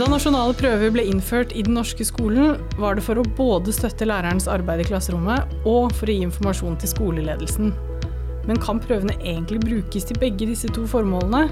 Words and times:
Da 0.00 0.06
nasjonale 0.08 0.54
prøver 0.56 0.94
ble 0.94 1.02
innført 1.10 1.50
i 1.52 1.60
den 1.66 1.74
norske 1.76 2.06
skolen, 2.08 2.54
var 2.80 2.96
det 2.96 3.02
for 3.04 3.20
å 3.20 3.24
både 3.36 3.74
støtte 3.76 4.06
lærerens 4.08 4.46
arbeid 4.48 4.80
i 4.80 4.86
klasserommet 4.88 5.50
og 5.68 5.92
for 5.92 6.08
å 6.08 6.14
gi 6.14 6.22
informasjon 6.24 6.78
til 6.80 6.88
skoleledelsen. 6.94 7.74
Men 8.48 8.60
kan 8.64 8.80
prøvene 8.80 9.18
egentlig 9.20 9.60
brukes 9.66 10.08
til 10.08 10.16
begge 10.22 10.48
disse 10.48 10.70
to 10.72 10.86
formålene? 10.88 11.50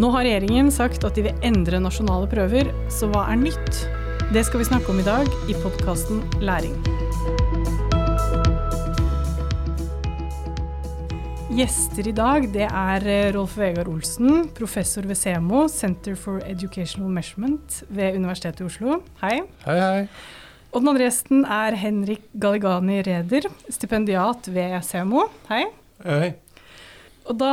Nå 0.00 0.12
har 0.14 0.24
regjeringen 0.24 0.72
sagt 0.72 1.04
at 1.04 1.18
de 1.18 1.26
vil 1.26 1.44
endre 1.44 1.82
nasjonale 1.84 2.30
prøver, 2.32 2.72
så 2.88 3.10
hva 3.12 3.26
er 3.34 3.42
nytt? 3.42 3.84
Det 4.32 4.46
skal 4.48 4.64
vi 4.64 4.70
snakke 4.70 4.94
om 4.94 5.02
i 5.04 5.10
dag 5.10 5.28
i 5.52 5.58
podkasten 5.60 6.24
Læring. 6.40 6.97
Gjester 11.58 12.06
i 12.06 12.12
dag 12.14 12.44
det 12.54 12.68
er 12.68 13.04
eh, 13.10 13.28
Rolf 13.34 13.56
Vegard 13.58 13.88
Olsen, 13.90 14.44
professor 14.54 15.02
ved 15.08 15.16
SEMO, 15.18 15.64
Center 15.66 16.14
for 16.14 16.38
Educational 16.46 17.08
Measurement 17.10 17.80
ved 17.90 18.14
Universitetet 18.14 18.60
i 18.62 18.66
Oslo. 18.68 19.00
Hei. 19.18 19.40
Hei, 19.64 19.74
hei. 19.82 20.04
Og 20.70 20.84
den 20.84 20.90
andre 20.92 21.08
gjesten 21.08 21.40
er 21.42 21.74
Henrik 21.80 22.28
Galligani 22.38 23.00
Reder, 23.08 23.48
stipendiat 23.74 24.46
ved 24.54 24.76
SEMO. 24.86 25.24
Hei. 25.48 25.64
Hei. 26.04 26.28
Og 27.26 27.40
da 27.40 27.50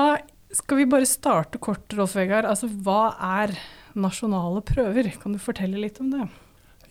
skal 0.53 0.83
vi 0.83 0.85
bare 0.91 1.09
starte 1.09 1.57
kort, 1.57 1.95
Rolf 1.97 2.13
Vegard. 2.19 2.45
Altså, 2.45 2.69
hva 2.69 3.15
er 3.39 3.55
nasjonale 3.97 4.61
prøver? 4.69 5.09
Kan 5.23 5.33
du 5.33 5.41
fortelle 5.41 5.81
litt 5.81 5.97
om 6.03 6.11
det? 6.13 6.27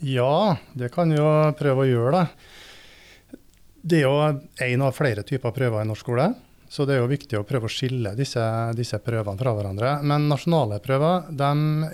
Ja, 0.02 0.56
det 0.74 0.90
kan 0.98 1.14
jo 1.14 1.28
prøve 1.60 1.86
å 1.86 1.92
gjøre, 1.92 2.24
det. 2.24 3.38
Det 3.84 4.02
er 4.02 4.08
jo 4.08 4.66
én 4.66 4.82
av 4.82 4.98
flere 4.98 5.22
typer 5.22 5.54
prøver 5.54 5.84
i 5.84 5.92
norsk 5.92 6.08
skole. 6.08 6.26
Så 6.74 6.82
det 6.88 6.96
er 6.96 7.04
jo 7.04 7.10
viktig 7.10 7.38
å 7.38 7.44
prøve 7.46 7.68
å 7.68 7.70
skille 7.70 8.16
disse, 8.18 8.42
disse 8.74 8.98
prøvene 9.02 9.38
fra 9.38 9.52
hverandre. 9.54 9.92
Men 10.02 10.26
nasjonale 10.26 10.80
prøver 10.82 11.28
de 11.30 11.50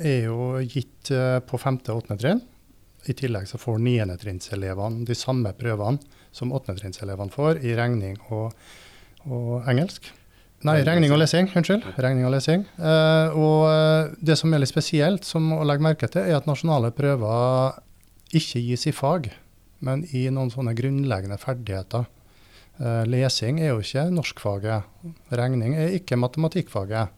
er 0.09 0.31
jo 0.31 0.55
gitt 0.65 1.11
eh, 1.13 1.37
på 1.45 1.61
5. 1.61 1.83
og 1.93 2.07
8. 2.07 2.17
trinn. 2.23 2.41
I 3.09 3.17
tillegg 3.17 3.49
så 3.49 3.61
får 3.61 3.77
9.trinnselevene 3.85 5.05
de 5.09 5.17
samme 5.17 5.53
prøvene 5.57 6.01
som 6.37 6.53
8.trinnselevene 6.57 7.33
får 7.33 7.61
i 7.67 7.75
regning 7.77 8.17
og, 8.33 8.55
og, 9.27 9.69
engelsk. 9.69 10.09
Nei, 10.65 10.79
regning 10.85 11.13
og 11.13 11.21
lesing. 11.21 11.51
Unnskyld. 11.57 11.85
Regning 12.01 12.25
og 12.29 12.33
lesing. 12.35 12.65
Eh, 12.81 13.37
og 13.37 13.67
eh, 13.69 14.15
det 14.31 14.39
som 14.41 14.53
er 14.53 14.63
litt 14.63 14.73
spesielt, 14.73 15.29
som 15.29 15.51
å 15.57 15.61
legge 15.69 15.85
merke 15.85 16.09
til, 16.09 16.25
er 16.25 16.39
at 16.39 16.49
nasjonale 16.49 16.93
prøver 16.97 17.77
ikke 18.37 18.65
gis 18.65 18.87
i 18.89 18.95
fag, 18.97 19.29
men 19.85 20.07
i 20.17 20.25
noen 20.33 20.53
sånne 20.53 20.73
grunnleggende 20.79 21.41
ferdigheter. 21.41 22.09
Uh, 22.81 23.05
lesing 23.05 23.61
er 23.61 23.75
jo 23.75 23.83
ikke 23.85 24.07
norskfaget. 24.15 24.87
Regning 25.37 25.75
er 25.77 25.93
ikke 25.99 26.17
matematikkfaget. 26.17 27.13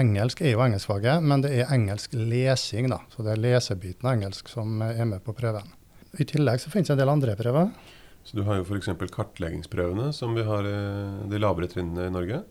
Engelsk 0.00 0.42
er 0.42 0.54
jo 0.54 0.62
engelskfaget, 0.64 1.22
men 1.22 1.42
det 1.44 1.52
er 1.60 1.70
engelsk 1.74 2.14
lesing, 2.14 2.90
da. 2.90 3.00
Så 3.10 3.22
det 3.26 3.34
er 3.34 3.42
lesebiten 3.42 4.06
av 4.06 4.16
engelsk 4.16 4.50
som 4.50 4.82
er 4.86 5.06
med 5.06 5.22
på 5.26 5.34
prøven. 5.34 5.66
I 6.18 6.26
tillegg 6.26 6.62
så 6.62 6.70
finnes 6.72 6.90
det 6.90 6.96
en 6.96 7.02
del 7.04 7.12
andre 7.12 7.36
prøver. 7.38 7.70
Så 8.26 8.36
Du 8.36 8.42
har 8.46 8.58
jo 8.58 8.66
f.eks. 8.66 8.90
kartleggingsprøvene, 9.14 10.10
som 10.14 10.34
vi 10.36 10.44
har 10.46 10.66
i 10.66 11.28
de 11.30 11.40
lavere 11.40 11.70
trinnene 11.70 12.10
i 12.10 12.14
Norge. 12.14 12.42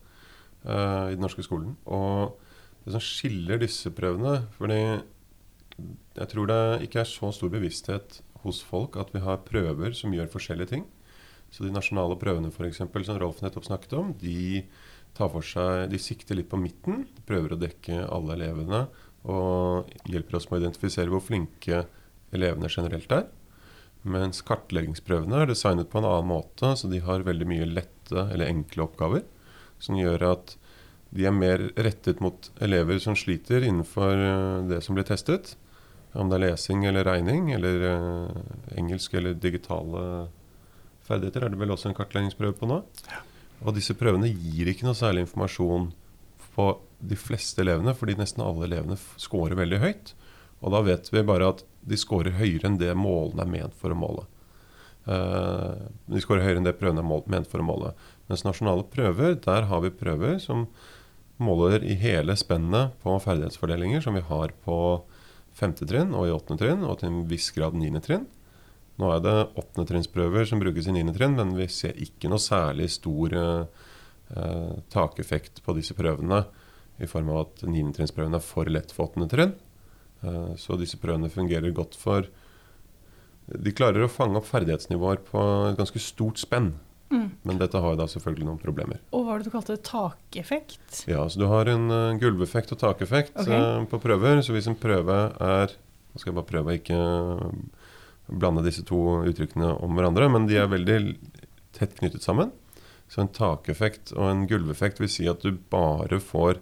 Uh, 0.64 1.12
I 1.12 1.16
den 1.16 1.24
norske 1.24 1.44
skolen. 1.44 1.76
Og 1.88 2.40
det 2.84 2.96
som 2.96 3.04
skiller 3.04 3.60
disse 3.62 3.92
prøvene 3.96 4.40
fordi 4.56 4.80
jeg 6.18 6.28
tror 6.32 6.50
det 6.50 6.88
ikke 6.88 7.04
er 7.04 7.08
så 7.08 7.30
stor 7.36 7.52
bevissthet 7.54 8.20
hos 8.44 8.60
folk 8.66 8.98
at 9.00 9.14
vi 9.14 9.22
har 9.24 9.44
prøver 9.46 9.96
som 9.96 10.16
gjør 10.16 10.32
forskjellige 10.32 10.74
ting. 10.74 10.88
Så 11.50 11.66
de 11.66 11.74
nasjonale 11.74 12.18
prøvene 12.22 12.52
for 12.54 12.68
eksempel, 12.68 13.06
som 13.06 13.18
Rolf 13.22 13.42
nettopp 13.42 13.68
snakket 13.68 13.96
om, 13.98 14.14
de 14.22 14.64
seg, 15.20 15.90
de 15.92 16.00
sikter 16.00 16.38
litt 16.38 16.50
på 16.50 16.60
midten. 16.62 17.08
Prøver 17.28 17.54
å 17.54 17.60
dekke 17.60 18.06
alle 18.08 18.38
elevene 18.38 18.86
og 19.28 19.90
hjelper 20.08 20.38
oss 20.38 20.48
med 20.48 20.60
å 20.60 20.64
identifisere 20.64 21.12
hvor 21.12 21.24
flinke 21.26 21.84
elevene 22.32 22.70
generelt 22.72 23.12
er. 23.12 23.26
Mens 24.08 24.40
kartleggingsprøvene 24.48 25.42
er 25.42 25.50
designet 25.50 25.90
på 25.92 26.00
en 26.00 26.08
annen 26.08 26.30
måte, 26.30 26.72
så 26.80 26.88
de 26.88 27.02
har 27.04 27.26
veldig 27.28 27.48
mye 27.50 27.68
lette 27.68 28.30
eller 28.30 28.48
enkle 28.48 28.86
oppgaver. 28.86 29.26
Som 29.80 30.00
gjør 30.00 30.24
at 30.30 30.56
de 31.12 31.26
er 31.26 31.36
mer 31.36 31.66
rettet 31.76 32.22
mot 32.22 32.52
elever 32.62 33.02
som 33.02 33.18
sliter 33.18 33.66
innenfor 33.66 34.14
eh, 34.14 34.68
det 34.70 34.84
som 34.86 34.96
blir 34.96 35.08
testet. 35.10 35.56
Om 36.14 36.30
det 36.30 36.40
er 36.40 36.46
lesing 36.48 36.86
eller 36.90 37.06
regning, 37.06 37.52
eller 37.54 37.84
uh, 37.86 38.38
engelsk 38.74 39.14
eller 39.20 39.36
digitale 39.38 40.30
ferdigheter 41.10 41.46
er 41.46 41.54
det 41.54 41.60
vel 41.60 41.74
også 41.74 41.90
en 41.90 41.98
kartleggingsprøve 41.98 42.56
på 42.60 42.70
nå. 42.70 42.84
Ja. 43.10 43.24
Og 43.66 43.76
disse 43.76 43.96
prøvene 43.98 44.30
gir 44.30 44.70
ikke 44.72 44.88
noe 44.88 44.98
særlig 44.98 45.26
informasjon 45.26 45.90
på 46.56 46.70
de 47.00 47.18
fleste 47.20 47.64
elevene, 47.64 47.96
fordi 47.96 48.18
nesten 48.20 48.44
alle 48.44 48.68
elevene 48.68 48.98
scorer 49.20 49.58
veldig 49.60 49.80
høyt. 49.84 50.14
Og 50.60 50.76
da 50.76 50.84
vet 50.84 51.08
vi 51.14 51.24
bare 51.28 51.54
at 51.54 51.64
de 51.88 51.98
scorer 52.00 52.36
høyere 52.36 52.68
enn 52.68 52.80
det 52.80 52.92
målene 53.00 53.46
er 53.46 53.52
ment 53.52 53.76
for 53.80 53.96
å 53.96 54.00
måle. 54.00 54.26
Uh, 55.10 55.90
de 56.12 56.22
scorer 56.22 56.44
høyere 56.46 56.60
enn 56.62 56.68
det 56.68 56.76
prøvene 56.80 57.04
er 57.04 57.30
ment 57.32 57.52
for 57.52 57.64
å 57.64 57.68
måle. 57.68 57.94
Mens 58.32 58.44
nasjonale 58.46 58.86
prøver, 58.92 59.38
der 59.42 59.70
har 59.72 59.84
vi 59.86 59.94
prøver 59.96 60.38
som 60.44 60.68
måler 61.40 61.86
i 61.88 61.96
hele 61.96 62.36
spennet 62.36 62.98
på 63.04 63.16
ferdighetsfordelinger 63.24 64.04
som 64.04 64.18
vi 64.20 64.26
har 64.28 64.52
på 64.66 64.76
femte 65.56 65.88
trinn 65.88 66.12
og 66.16 66.28
i 66.28 66.34
åttende 66.36 66.60
trinn, 66.60 66.84
og 66.84 67.00
til 67.00 67.10
en 67.10 67.24
viss 67.32 67.48
grad 67.56 67.78
niende 67.80 68.04
trinn. 68.04 68.28
Nå 69.00 69.12
er 69.16 69.22
det 69.24 69.36
åttendetrinnsprøver 69.60 70.48
som 70.50 70.60
brukes 70.60 70.90
i 70.90 70.96
niende 70.96 71.16
trinn, 71.16 71.38
men 71.38 71.54
vi 71.56 71.70
ser 71.72 71.96
ikke 72.04 72.32
noe 72.32 72.42
særlig 72.44 72.90
stor 72.98 73.36
eh, 73.40 74.74
takeffekt 74.92 75.64
på 75.64 75.76
disse 75.78 75.96
prøvene 75.96 76.44
i 77.00 77.08
form 77.08 77.32
av 77.32 77.46
at 77.46 77.64
niendetrinnsprøvene 77.64 78.40
er 78.42 78.44
for 78.44 78.68
lett 78.68 78.92
for 78.96 79.08
åttende 79.08 79.30
trinn. 79.32 79.56
Eh, 80.22 80.52
så 80.60 80.76
disse 80.80 81.00
prøvene 81.00 81.32
fungerer 81.32 81.72
godt 81.76 81.96
for 82.00 82.28
De 83.50 83.72
klarer 83.74 84.04
å 84.06 84.12
fange 84.12 84.38
opp 84.38 84.46
ferdighetsnivåer 84.46 85.24
på 85.26 85.42
et 85.72 85.80
ganske 85.80 86.02
stort 86.04 86.38
spenn. 86.38 86.74
Mm. 87.10 87.32
Men 87.42 87.58
dette 87.58 87.80
har 87.82 87.96
da 87.98 88.06
selvfølgelig 88.06 88.46
noen 88.46 88.60
problemer. 88.62 89.00
Og 89.10 89.24
hva 89.24 89.32
var 89.32 89.42
det 89.42 89.50
du 89.50 89.54
kalte 89.56 89.78
takeffekt? 89.82 91.06
Ja, 91.10 91.24
så 91.26 91.42
Du 91.42 91.48
har 91.50 91.66
en 91.72 91.90
uh, 91.90 92.18
gulveffekt 92.22 92.76
og 92.76 92.82
takeffekt 92.84 93.34
okay. 93.34 93.58
uh, 93.58 93.88
på 93.90 93.98
prøver. 94.04 94.44
Så 94.46 94.54
hvis 94.54 94.70
en 94.70 94.78
prøve 94.78 95.18
er 95.34 95.74
Nå 96.10 96.18
skal 96.18 96.32
jeg 96.32 96.38
bare 96.40 96.50
prøve 96.50 96.74
å 96.74 96.78
ikke 96.78 97.00
blande 98.30 98.64
disse 98.66 98.86
to 98.88 99.22
uttrykkene 99.28 99.74
om 99.84 99.98
hverandre, 99.98 100.30
men 100.32 100.48
de 100.50 100.60
er 100.62 100.72
veldig 100.72 101.00
tett 101.78 101.96
knyttet 102.00 102.26
sammen. 102.26 102.52
Så 103.10 103.24
en 103.24 103.32
takeffekt 103.34 104.14
og 104.16 104.28
en 104.30 104.46
gulveffekt 104.50 105.02
vil 105.02 105.10
si 105.10 105.26
at 105.30 105.42
du 105.42 105.58
bare 105.72 106.20
får 106.22 106.60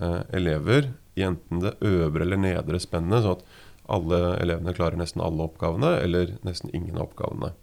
eh, 0.00 0.22
elever 0.36 0.92
i 1.18 1.24
enten 1.26 1.62
det 1.64 1.78
øvre 1.84 2.24
eller 2.26 2.40
nedre 2.40 2.80
spennet, 2.82 3.24
så 3.24 3.38
at 3.38 3.46
alle 3.88 4.18
elevene 4.42 4.74
klarer 4.76 5.00
nesten 5.00 5.24
alle 5.24 5.46
oppgavene, 5.48 5.94
eller 6.02 6.34
nesten 6.44 6.72
ingen 6.76 6.98
av 6.98 7.08
oppgavene. 7.08 7.54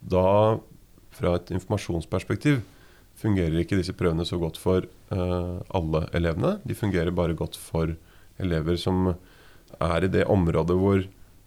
Da, 0.00 0.24
fra 1.14 1.34
et 1.36 1.52
informasjonsperspektiv, 1.52 2.62
fungerer 3.20 3.60
ikke 3.60 3.78
disse 3.78 3.94
prøvene 3.96 4.24
så 4.26 4.40
godt 4.40 4.56
for 4.58 4.86
eh, 4.86 5.56
alle 5.76 6.06
elevene. 6.16 6.56
De 6.64 6.76
fungerer 6.76 7.14
bare 7.14 7.36
godt 7.36 7.58
for 7.60 7.92
elever 8.40 8.80
som 8.80 9.12
er 9.82 10.06
i 10.06 10.10
det 10.10 10.24
området 10.30 10.76
hvor 10.78 11.04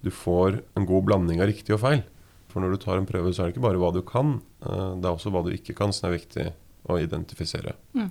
du 0.08 0.12
får 0.14 0.62
en 0.80 0.86
god 0.88 1.04
blanding 1.10 1.42
av 1.44 1.50
riktig 1.52 1.76
og 1.76 1.82
feil. 1.84 2.06
For 2.48 2.64
når 2.64 2.74
du 2.74 2.80
tar 2.82 3.00
en 3.00 3.08
prøve, 3.10 3.34
så 3.34 3.44
er 3.44 3.50
det 3.50 3.58
ikke 3.58 3.66
bare 3.66 3.82
hva 3.82 3.92
du 3.92 4.00
kan, 4.08 4.38
eh, 4.64 4.94
det 4.96 5.06
er 5.06 5.12
også 5.12 5.34
hva 5.34 5.44
du 5.44 5.52
ikke 5.52 5.76
kan 5.78 5.92
som 5.96 6.08
er 6.10 6.18
viktig 6.18 6.48
å 6.88 7.00
identifisere. 7.02 7.76
Mm. 7.98 8.10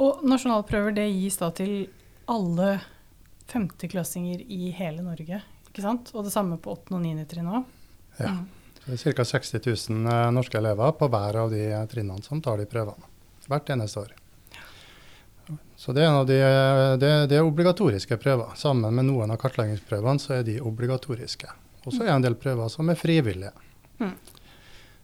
Og 0.00 0.22
nasjonalprøver 0.24 0.94
det 0.96 1.08
gis 1.10 1.40
da 1.40 1.50
til 1.52 1.74
alle 2.30 2.78
femteklassinger 3.50 4.44
i 4.46 4.70
hele 4.76 5.02
Norge, 5.02 5.42
ikke 5.66 5.82
sant? 5.82 6.14
Og 6.14 6.24
det 6.24 6.32
samme 6.32 6.60
på 6.62 6.76
åttende 6.76 7.00
og 7.00 7.04
niende 7.08 7.26
trinn 7.28 7.50
òg? 7.50 7.66
Ja. 8.20 8.36
Mm. 8.38 8.46
Det 8.80 8.96
er 8.96 9.18
ca. 9.18 9.26
60 9.26 9.66
000 9.66 10.08
eh, 10.14 10.30
norske 10.32 10.56
elever 10.62 10.94
på 10.96 11.10
hver 11.10 11.42
av 11.42 11.50
de 11.52 11.66
trinnene 11.90 12.24
som 12.24 12.40
tar 12.42 12.62
de 12.62 12.70
prøvene. 12.70 13.10
Hvert 13.50 13.74
eneste 13.74 14.06
år. 14.06 14.14
Så 15.80 15.94
det 15.96 16.04
er, 16.04 16.18
de, 16.28 16.38
det, 17.00 17.12
det 17.30 17.38
er, 17.38 17.46
obligatoriske 17.46 18.18
prøver. 18.20 18.52
Sammen 18.60 18.94
med 18.94 19.08
noen 19.08 19.32
av 19.32 19.40
kartleggingsprøvene 19.40 20.20
så 20.20 20.38
er 20.38 20.44
de 20.46 20.58
obligatoriske. 20.60 21.48
Og 21.86 21.94
så 21.94 22.04
er 22.04 22.10
det 22.10 22.18
en 22.18 22.26
del 22.28 22.36
prøver 22.40 22.68
som 22.72 22.92
er 22.92 23.00
frivillige. 23.00 23.54
Mm. 24.00 24.12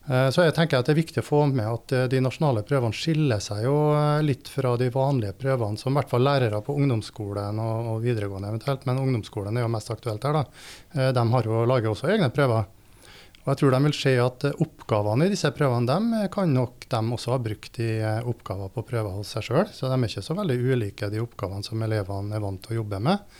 Eh, 0.06 0.28
så 0.30 0.44
jeg 0.44 0.54
tenker 0.54 0.78
at 0.78 0.86
det 0.86 0.94
er 0.94 1.00
viktig 1.00 1.22
å 1.22 1.26
få 1.26 1.40
med 1.50 1.66
at 1.66 1.94
eh, 1.96 2.04
de 2.12 2.20
nasjonale 2.22 2.62
prøvene 2.66 2.94
skiller 2.94 3.40
seg 3.42 3.64
jo 3.64 3.74
eh, 3.96 4.22
litt 4.22 4.46
fra 4.52 4.76
de 4.78 4.86
vanlige 4.94 5.34
prøvene, 5.40 5.80
som 5.80 5.94
i 5.94 5.98
hvert 5.98 6.12
fall 6.12 6.22
lærere 6.22 6.60
på 6.62 6.76
ungdomsskolen 6.78 7.58
og, 7.62 7.90
og 7.94 8.04
videregående 8.04 8.52
eventuelt, 8.52 8.86
men 8.86 9.02
ungdomsskolen 9.02 9.58
er 9.58 9.66
jo 9.66 9.72
mest 9.74 9.90
aktuelt 9.90 10.28
her. 10.28 10.38
da. 10.42 11.10
De 11.16 11.26
har 11.32 11.50
jo 11.50 11.64
lager 11.66 11.90
også 11.90 12.12
egne 12.14 12.30
prøver. 12.34 12.68
Og 13.46 13.52
jeg 13.52 13.60
tror 13.60 13.76
de 13.76 13.78
vil 13.84 13.94
se 13.94 14.12
at 14.18 14.44
eh, 14.48 14.62
oppgavene 14.64 15.28
i 15.28 15.30
disse 15.30 15.50
prøvene 15.54 15.86
dem 15.86 16.08
eh, 16.18 16.30
kan 16.34 16.50
nok 16.50 16.88
de 16.90 17.00
også 17.14 17.36
ha 17.36 17.42
brukt 17.42 17.78
i 17.78 17.92
eh, 18.00 18.26
oppgaver 18.26 18.72
på 18.74 18.82
prøver 18.88 19.14
hos 19.14 19.30
seg 19.36 19.46
sjøl. 19.46 19.68
Så 19.70 19.86
de 19.86 19.94
er 19.94 20.10
ikke 20.10 20.24
så 20.26 20.34
veldig 20.34 20.56
ulike 20.66 21.10
de 21.12 21.22
oppgavene 21.22 21.62
som 21.62 21.84
elevene 21.86 22.34
er 22.34 22.42
vant 22.42 22.58
til 22.64 22.74
å 22.74 22.80
jobbe 22.80 22.98
med. 23.06 23.38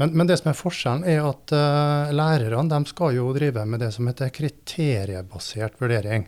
Men, 0.00 0.16
men 0.18 0.26
det 0.26 0.40
som 0.40 0.50
er 0.50 0.58
forskjellen, 0.58 1.06
er 1.12 1.20
at 1.28 1.52
uh, 1.52 2.10
lærerne 2.14 2.78
skal 2.88 3.16
jo 3.18 3.32
drive 3.36 3.66
med 3.68 3.82
det 3.82 3.90
som 3.92 4.06
heter 4.08 4.30
kriteriebasert 4.32 5.76
vurdering. 5.82 6.24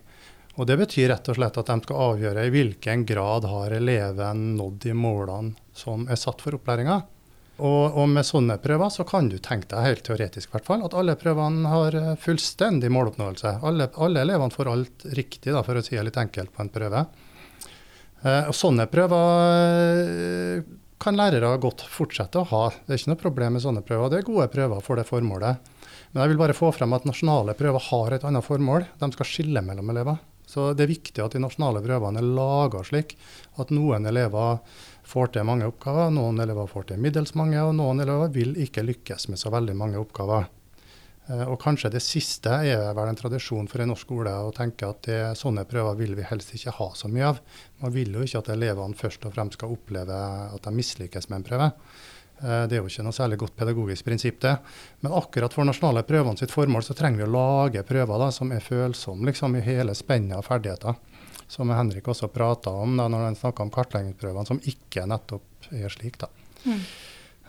Og 0.58 0.66
Det 0.68 0.76
betyr 0.76 1.08
rett 1.08 1.30
og 1.32 1.38
slett 1.38 1.56
at 1.56 1.70
de 1.70 1.76
skal 1.86 2.02
avgjøre 2.10 2.44
i 2.44 2.52
hvilken 2.52 3.06
grad 3.08 3.46
har 3.48 3.72
eleven 3.78 4.50
nådd 4.58 4.82
de 4.84 4.92
målene 4.98 5.54
som 5.78 6.04
er 6.10 6.20
satt 6.20 6.44
for 6.44 6.58
opplæringa. 6.58 6.98
Og, 7.62 7.94
og, 7.94 8.06
med 8.10 8.26
sånne 8.26 8.56
prøver 8.62 8.90
så 8.90 9.04
kan 9.06 9.28
du 9.30 9.36
tenke 9.38 9.68
deg 9.70 9.84
helt 9.86 10.04
teoretisk 10.06 10.50
i 10.50 10.56
hvert 10.56 10.66
fall, 10.66 10.82
at 10.82 10.96
alle 10.98 11.14
prøvene 11.18 11.70
har 11.70 11.96
eh, 11.98 12.14
fullstendig 12.18 12.90
måloppnåelse. 12.90 13.58
Alle, 13.68 13.86
alle 14.02 14.24
elevene 14.26 14.54
får 14.54 14.70
alt 14.72 15.06
riktig, 15.14 15.52
da, 15.54 15.62
for 15.62 15.78
å 15.78 15.84
si 15.84 15.94
det 15.94 16.08
litt 16.08 16.18
enkelt 16.18 16.50
på 16.54 16.64
en 16.64 16.72
prøve. 16.74 17.04
Eh, 18.22 18.48
og 18.50 18.56
Sånne 18.58 18.88
prøver 18.90 20.02
eh, 20.02 20.64
kan 21.02 21.18
lærere 21.18 21.54
godt 21.62 21.84
fortsette 21.90 22.42
å 22.42 22.48
ha. 22.50 22.64
Det 22.74 22.94
er 22.94 23.00
ikke 23.00 23.12
noe 23.12 23.22
problem 23.22 23.56
med 23.56 23.64
sånne 23.64 23.82
prøver. 23.86 24.10
Det 24.10 24.20
er 24.20 24.28
gode 24.28 24.50
prøver 24.52 24.82
for 24.82 24.98
det 24.98 25.06
formålet. 25.08 25.72
Men 26.12 26.22
jeg 26.22 26.32
vil 26.32 26.42
bare 26.42 26.56
få 26.56 26.70
frem 26.74 26.92
at 26.94 27.06
nasjonale 27.08 27.56
prøver 27.58 27.88
har 27.88 28.14
et 28.14 28.26
annet 28.28 28.46
formål. 28.46 28.86
De 29.00 29.10
skal 29.14 29.28
skille 29.28 29.64
mellom 29.66 29.90
elever. 29.94 30.20
Så 30.46 30.72
det 30.76 30.84
er 30.84 30.92
viktig 30.92 31.22
at 31.24 31.34
de 31.34 31.42
nasjonale 31.42 31.82
prøvene 31.82 32.20
er 32.20 32.32
laga 32.36 32.82
slik 32.86 33.14
at 33.62 33.70
noen 33.74 34.06
elever 34.10 34.60
får 35.02 35.32
til 35.34 35.46
mange 35.46 35.66
oppgaver, 35.68 36.10
noen 36.14 36.40
elever 36.42 36.68
får 36.70 36.90
til 36.90 37.02
middels 37.02 37.34
mange, 37.38 37.60
og 37.60 37.74
noen 37.76 38.02
elever 38.04 38.32
vil 38.34 38.56
ikke 38.62 38.84
lykkes 38.86 39.28
med 39.32 39.40
så 39.40 39.52
veldig 39.52 39.76
mange 39.78 40.00
oppgaver. 40.00 40.48
Eh, 41.30 41.44
og 41.46 41.58
kanskje 41.62 41.92
det 41.94 42.02
siste 42.02 42.54
er 42.66 42.88
vel 42.96 43.10
en 43.10 43.18
tradisjon 43.18 43.68
for 43.70 43.82
en 43.82 43.92
norsk 43.92 44.08
skole 44.08 44.32
å 44.32 44.54
tenke 44.54 44.88
at 44.88 45.04
det, 45.06 45.20
sånne 45.38 45.66
prøver 45.70 45.98
vil 46.00 46.16
vi 46.18 46.26
helst 46.26 46.54
ikke 46.56 46.74
ha 46.78 46.88
så 46.98 47.10
mye 47.12 47.28
av. 47.30 47.42
Man 47.82 47.94
vil 47.94 48.16
jo 48.16 48.24
ikke 48.26 48.42
at 48.42 48.50
elevene 48.56 48.98
først 48.98 49.28
og 49.28 49.36
fremst 49.36 49.58
skal 49.58 49.76
oppleve 49.76 50.18
at 50.48 50.66
de 50.66 50.74
mislykkes 50.74 51.30
med 51.30 51.40
en 51.40 51.46
prøve. 51.50 51.70
Eh, 52.42 52.64
det 52.66 52.78
er 52.78 52.82
jo 52.82 52.90
ikke 52.90 53.06
noe 53.06 53.16
særlig 53.16 53.38
godt 53.44 53.56
pedagogisk 53.58 54.08
prinsipp, 54.08 54.40
det. 54.42 54.56
Men 55.04 55.18
akkurat 55.18 55.54
for 55.54 55.68
nasjonale 55.68 56.06
prøvene 56.08 56.42
sitt 56.42 56.54
formål 56.54 56.86
så 56.86 56.98
trenger 56.98 57.22
vi 57.22 57.28
å 57.30 57.34
lage 57.36 57.86
prøver 57.86 58.26
da, 58.26 58.32
som 58.34 58.54
er 58.54 58.64
følsomme 58.64 59.30
liksom, 59.30 59.58
i 59.58 59.66
hele 59.66 59.94
spennet 59.98 60.40
av 60.40 60.46
ferdigheter 60.48 60.98
som 61.52 61.70
Henrik 61.70 62.08
også 62.08 62.30
prata 62.32 62.72
om 62.72 62.96
da, 62.96 63.08
når 63.12 63.28
han 63.28 63.38
snakka 63.38 63.66
om 63.66 63.72
kartleggingsprøvene, 63.72 64.48
som 64.48 64.60
ikke 64.72 65.04
nettopp 65.10 65.72
er 65.76 65.92
slik. 65.92 66.16
da. 66.22 66.30
Mm. 66.64 66.78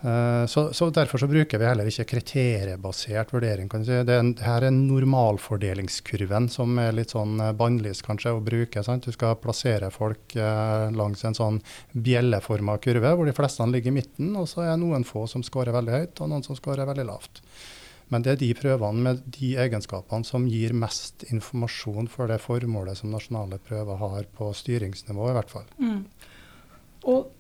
Uh, 0.03 0.45
så, 0.45 0.73
så, 0.73 0.89
Derfor 0.89 1.17
så 1.17 1.29
bruker 1.31 1.59
vi 1.59 1.67
heller 1.67 1.87
ikke 1.87 2.03
kriteriebasert 2.11 3.29
vurdering. 3.31 3.69
kan 3.71 3.85
du 3.85 3.87
si. 3.87 3.99
Det 4.03 4.17
er, 4.19 4.31
her 4.43 4.65
er 4.67 4.73
normalfordelingskurven 4.75 6.49
som 6.51 6.75
er 6.83 6.91
litt 6.97 7.13
sånn 7.15 7.39
uh, 7.39 7.53
bannlyst 7.55 8.03
kanskje 8.03 8.33
å 8.35 8.41
bruke. 8.43 8.83
Sant? 8.83 9.07
Du 9.07 9.15
skal 9.15 9.39
plassere 9.39 9.93
folk 9.95 10.35
uh, 10.35 10.91
langs 10.91 11.23
en 11.23 11.37
sånn 11.37 11.61
bjelleforma 11.95 12.75
kurve, 12.83 13.15
hvor 13.15 13.31
de 13.31 13.37
fleste 13.37 13.69
ligger 13.71 13.93
i 13.93 14.01
midten. 14.01 14.35
Og 14.35 14.49
så 14.51 14.65
er 14.65 14.73
det 14.73 14.81
noen 14.83 15.07
få 15.07 15.23
som 15.31 15.45
scorer 15.45 15.71
veldig 15.75 15.95
høyt, 15.95 16.19
og 16.19 16.33
noen 16.33 16.43
som 16.43 16.59
scorer 16.59 16.89
veldig 16.89 17.07
lavt. 17.07 17.39
Men 18.11 18.25
det 18.25 18.33
er 18.33 18.41
de 18.41 18.51
prøvene 18.57 19.05
med 19.07 19.21
de 19.37 19.53
egenskapene 19.63 20.27
som 20.27 20.45
gir 20.49 20.75
mest 20.77 21.25
informasjon 21.29 22.09
for 22.11 22.31
det 22.31 22.41
formålet 22.43 22.99
som 22.99 23.13
nasjonale 23.13 23.59
prøver 23.63 23.99
har 24.01 24.27
på 24.37 24.49
styringsnivå, 24.57 25.29
i 25.29 25.37
hvert 25.37 25.53
fall. 25.53 25.69
Mm. 25.79 26.03
Og 27.09 27.31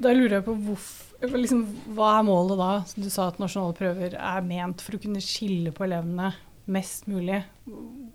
da 0.00 0.12
lurer 0.16 0.38
jeg 0.38 0.46
på 0.46 0.56
hvorfor, 0.64 1.36
liksom, 1.36 1.64
hva 1.96 2.14
er 2.18 2.26
målet 2.26 2.60
da? 2.60 2.70
Du 2.96 3.08
sa 3.12 3.28
at 3.28 3.40
nasjonale 3.42 3.76
prøver 3.76 4.16
er 4.16 4.46
ment 4.46 4.82
for 4.84 4.96
å 4.96 5.02
kunne 5.02 5.22
skille 5.24 5.74
på 5.76 5.84
elevene 5.86 6.32
mest 6.70 7.08
mulig. 7.10 7.42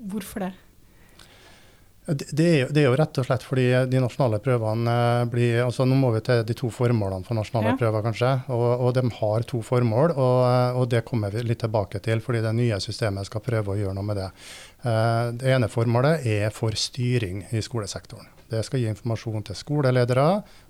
Hvorfor 0.09 0.47
det? 0.47 0.53
Det, 2.05 2.27
det, 2.31 2.45
er 2.45 2.59
jo, 2.59 2.67
det, 2.69 2.81
er 2.83 2.85
jo, 2.85 2.97
rett 2.99 3.17
og 3.17 3.25
slett 3.25 3.43
fordi 3.45 3.63
de 3.89 3.99
nasjonale 4.01 4.37
prøvene 4.45 4.91
eh, 4.93 5.23
blir 5.29 5.63
altså 5.63 5.87
Nå 5.89 5.95
må 5.97 6.11
vi 6.13 6.21
til 6.25 6.43
de 6.45 6.53
to 6.57 6.69
formålene 6.69 7.25
for 7.25 7.37
nasjonale 7.37 7.71
ja. 7.71 7.77
prøver, 7.79 8.03
kanskje. 8.05 8.29
Og, 8.53 8.65
og, 8.75 8.91
de 8.93 9.03
har 9.17 9.45
to 9.49 9.61
formål, 9.65 10.13
og, 10.13 10.37
eh, 10.45 10.77
og, 10.77 10.85
det 10.91 11.01
kommer 11.07 11.33
vi 11.33 11.41
litt 11.47 11.63
tilbake 11.63 12.01
til, 12.05 12.21
fordi 12.21 12.43
det 12.45 12.51
nye 12.59 12.77
systemet 12.83 13.25
skal 13.25 13.41
prøve 13.45 13.73
å 13.73 13.77
gjøre 13.79 13.97
noe 13.97 14.05
med 14.05 14.21
det. 14.21 14.27
Eh, 14.85 15.23
det 15.41 15.55
ene 15.55 15.69
formålet 15.71 16.27
er 16.29 16.53
for 16.53 16.77
styring 16.77 17.41
i 17.49 17.63
skolesektoren. 17.65 18.29
Det 18.53 18.61
skal 18.67 18.83
gi 18.83 18.91
informasjon 18.91 19.47
til 19.47 19.57
skoleledere, 19.57 20.27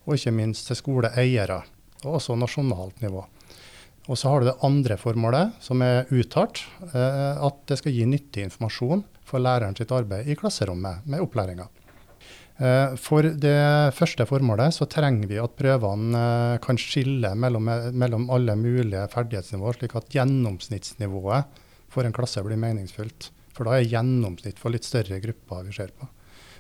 og 0.08 0.16
ikke 0.16 0.32
minst 0.38 0.70
til 0.72 0.80
skoleeiere. 0.80 1.60
Og 2.06 2.16
også 2.22 2.38
nasjonalt 2.40 3.04
nivå. 3.04 3.26
Og 4.06 4.16
så 4.22 4.32
har 4.32 4.40
du 4.40 4.48
det 4.48 4.60
andre 4.64 4.96
formålet, 5.02 5.60
som 5.60 5.84
er 5.84 6.08
uttalt, 6.14 6.62
at 6.94 7.56
det 7.68 7.80
skal 7.80 7.96
gi 7.96 8.06
nyttig 8.08 8.44
informasjon 8.46 9.02
for 9.26 9.42
læreren 9.42 9.76
sitt 9.78 9.92
arbeid 9.96 10.30
i 10.30 10.38
klasserommet 10.40 11.06
med 11.10 11.24
opplæringa. 11.26 11.68
Eh, 12.56 12.96
for 13.02 13.28
det 13.28 13.92
første 13.98 14.24
formålet 14.30 14.78
så 14.78 14.88
trenger 14.88 15.28
vi 15.28 15.40
at 15.44 15.58
prøvene 15.60 16.20
eh, 16.56 16.60
kan 16.64 16.80
skille 16.80 17.34
mellom, 17.36 17.68
mellom 17.92 18.30
alle 18.32 18.56
mulige 18.60 19.04
ferdighetsnivåer, 19.12 19.80
slik 19.82 19.96
at 20.00 20.12
gjennomsnittsnivået 20.16 21.64
for 21.92 22.08
en 22.08 22.16
klasse 22.16 22.44
blir 22.46 22.60
meningsfullt. 22.60 23.32
For 23.56 23.68
da 23.68 23.78
er 23.78 23.90
gjennomsnitt 23.90 24.60
for 24.60 24.72
litt 24.72 24.88
større 24.88 25.20
grupper 25.24 25.68
vi 25.68 25.76
ser 25.76 25.92
på. 25.96 26.08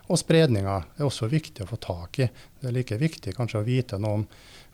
Og 0.06 0.20
spredninga 0.22 0.76
er 1.00 1.08
også 1.08 1.28
viktig 1.32 1.64
å 1.64 1.70
få 1.72 1.80
tak 1.82 2.20
i. 2.22 2.28
Det 2.62 2.70
er 2.70 2.76
like 2.76 2.98
viktig 3.02 3.34
kanskje 3.36 3.62
å 3.62 3.66
vite 3.66 3.98
noe 3.98 4.20
om 4.20 4.26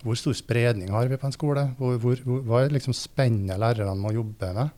hvor 0.02 0.18
stor 0.18 0.36
spredning 0.36 0.90
har 0.92 1.08
vi 1.08 1.16
på 1.16 1.28
en 1.28 1.34
skole. 1.34 1.64
Hvor, 1.78 1.96
hvor, 2.02 2.20
hva 2.48 2.64
er 2.64 2.74
liksom 2.74 2.94
spennet 2.96 3.60
lærerne 3.62 3.96
må 3.96 4.12
jobbe 4.12 4.50
med. 4.58 4.74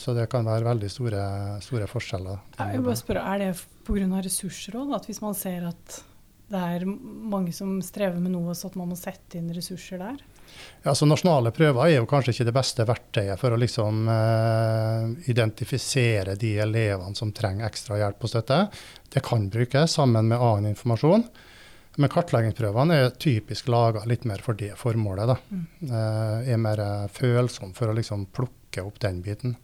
Så 0.00 0.14
det 0.16 0.30
kan 0.32 0.46
være 0.48 0.64
veldig 0.64 0.88
store, 0.88 1.24
store 1.60 1.88
forskjeller. 1.90 2.38
Jeg 2.56 2.78
vil 2.78 2.86
bare 2.86 3.00
spørre, 3.00 3.24
Er 3.34 3.42
det 3.42 3.50
pga. 3.84 4.22
ressurser 4.24 4.78
òg? 4.80 4.94
At 4.96 5.06
hvis 5.06 5.20
man 5.20 5.34
ser 5.36 5.66
at 5.68 6.00
det 6.50 6.58
er 6.58 6.84
mange 6.84 7.52
som 7.54 7.76
strever 7.84 8.18
med 8.18 8.32
noe, 8.32 8.54
så 8.58 8.66
at 8.70 8.78
man 8.80 8.88
må 8.90 8.96
sette 8.98 9.38
inn 9.38 9.52
ressurser 9.54 10.00
der? 10.02 10.16
Ja, 10.82 10.94
så 10.98 11.06
Nasjonale 11.06 11.52
prøver 11.54 11.84
er 11.84 12.00
jo 12.00 12.08
kanskje 12.10 12.32
ikke 12.34 12.48
det 12.48 12.56
beste 12.56 12.86
verktøyet 12.88 13.38
for 13.38 13.54
å 13.54 13.60
liksom, 13.60 14.08
uh, 14.10 15.12
identifisere 15.30 16.34
de 16.40 16.56
elevene 16.64 17.14
som 17.14 17.30
trenger 17.36 17.68
ekstra 17.68 18.00
hjelp 18.00 18.26
og 18.26 18.32
støtte. 18.32 18.58
Det 19.12 19.22
kan 19.22 19.46
brukes 19.52 19.94
sammen 20.00 20.26
med 20.32 20.40
annen 20.40 20.72
informasjon. 20.72 21.28
Men 22.00 22.10
kartleggingsprøvene 22.10 22.96
er 22.96 23.16
typisk 23.20 23.68
laga 23.70 24.02
litt 24.08 24.24
mer 24.26 24.42
for 24.42 24.58
det 24.58 24.72
formålet. 24.80 25.30
Da. 25.30 25.38
Mm. 25.52 25.64
Uh, 25.92 26.50
er 26.50 26.62
mer 26.66 26.86
følsom 27.12 27.76
for 27.76 27.92
å 27.92 27.98
liksom 28.00 28.26
plukke 28.34 28.82
opp 28.82 28.98
den 29.04 29.20
biten. 29.22 29.58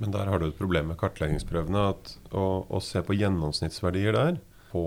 Men 0.00 0.14
der 0.14 0.30
har 0.30 0.40
du 0.40 0.48
et 0.48 0.58
problem 0.58 0.90
med 0.92 0.98
kartleggingsprøvene. 1.00 1.88
at 1.94 2.14
Å, 2.32 2.44
å 2.68 2.80
se 2.84 3.02
på 3.04 3.16
gjennomsnittsverdier 3.16 4.16
der 4.16 4.40
på 4.68 4.82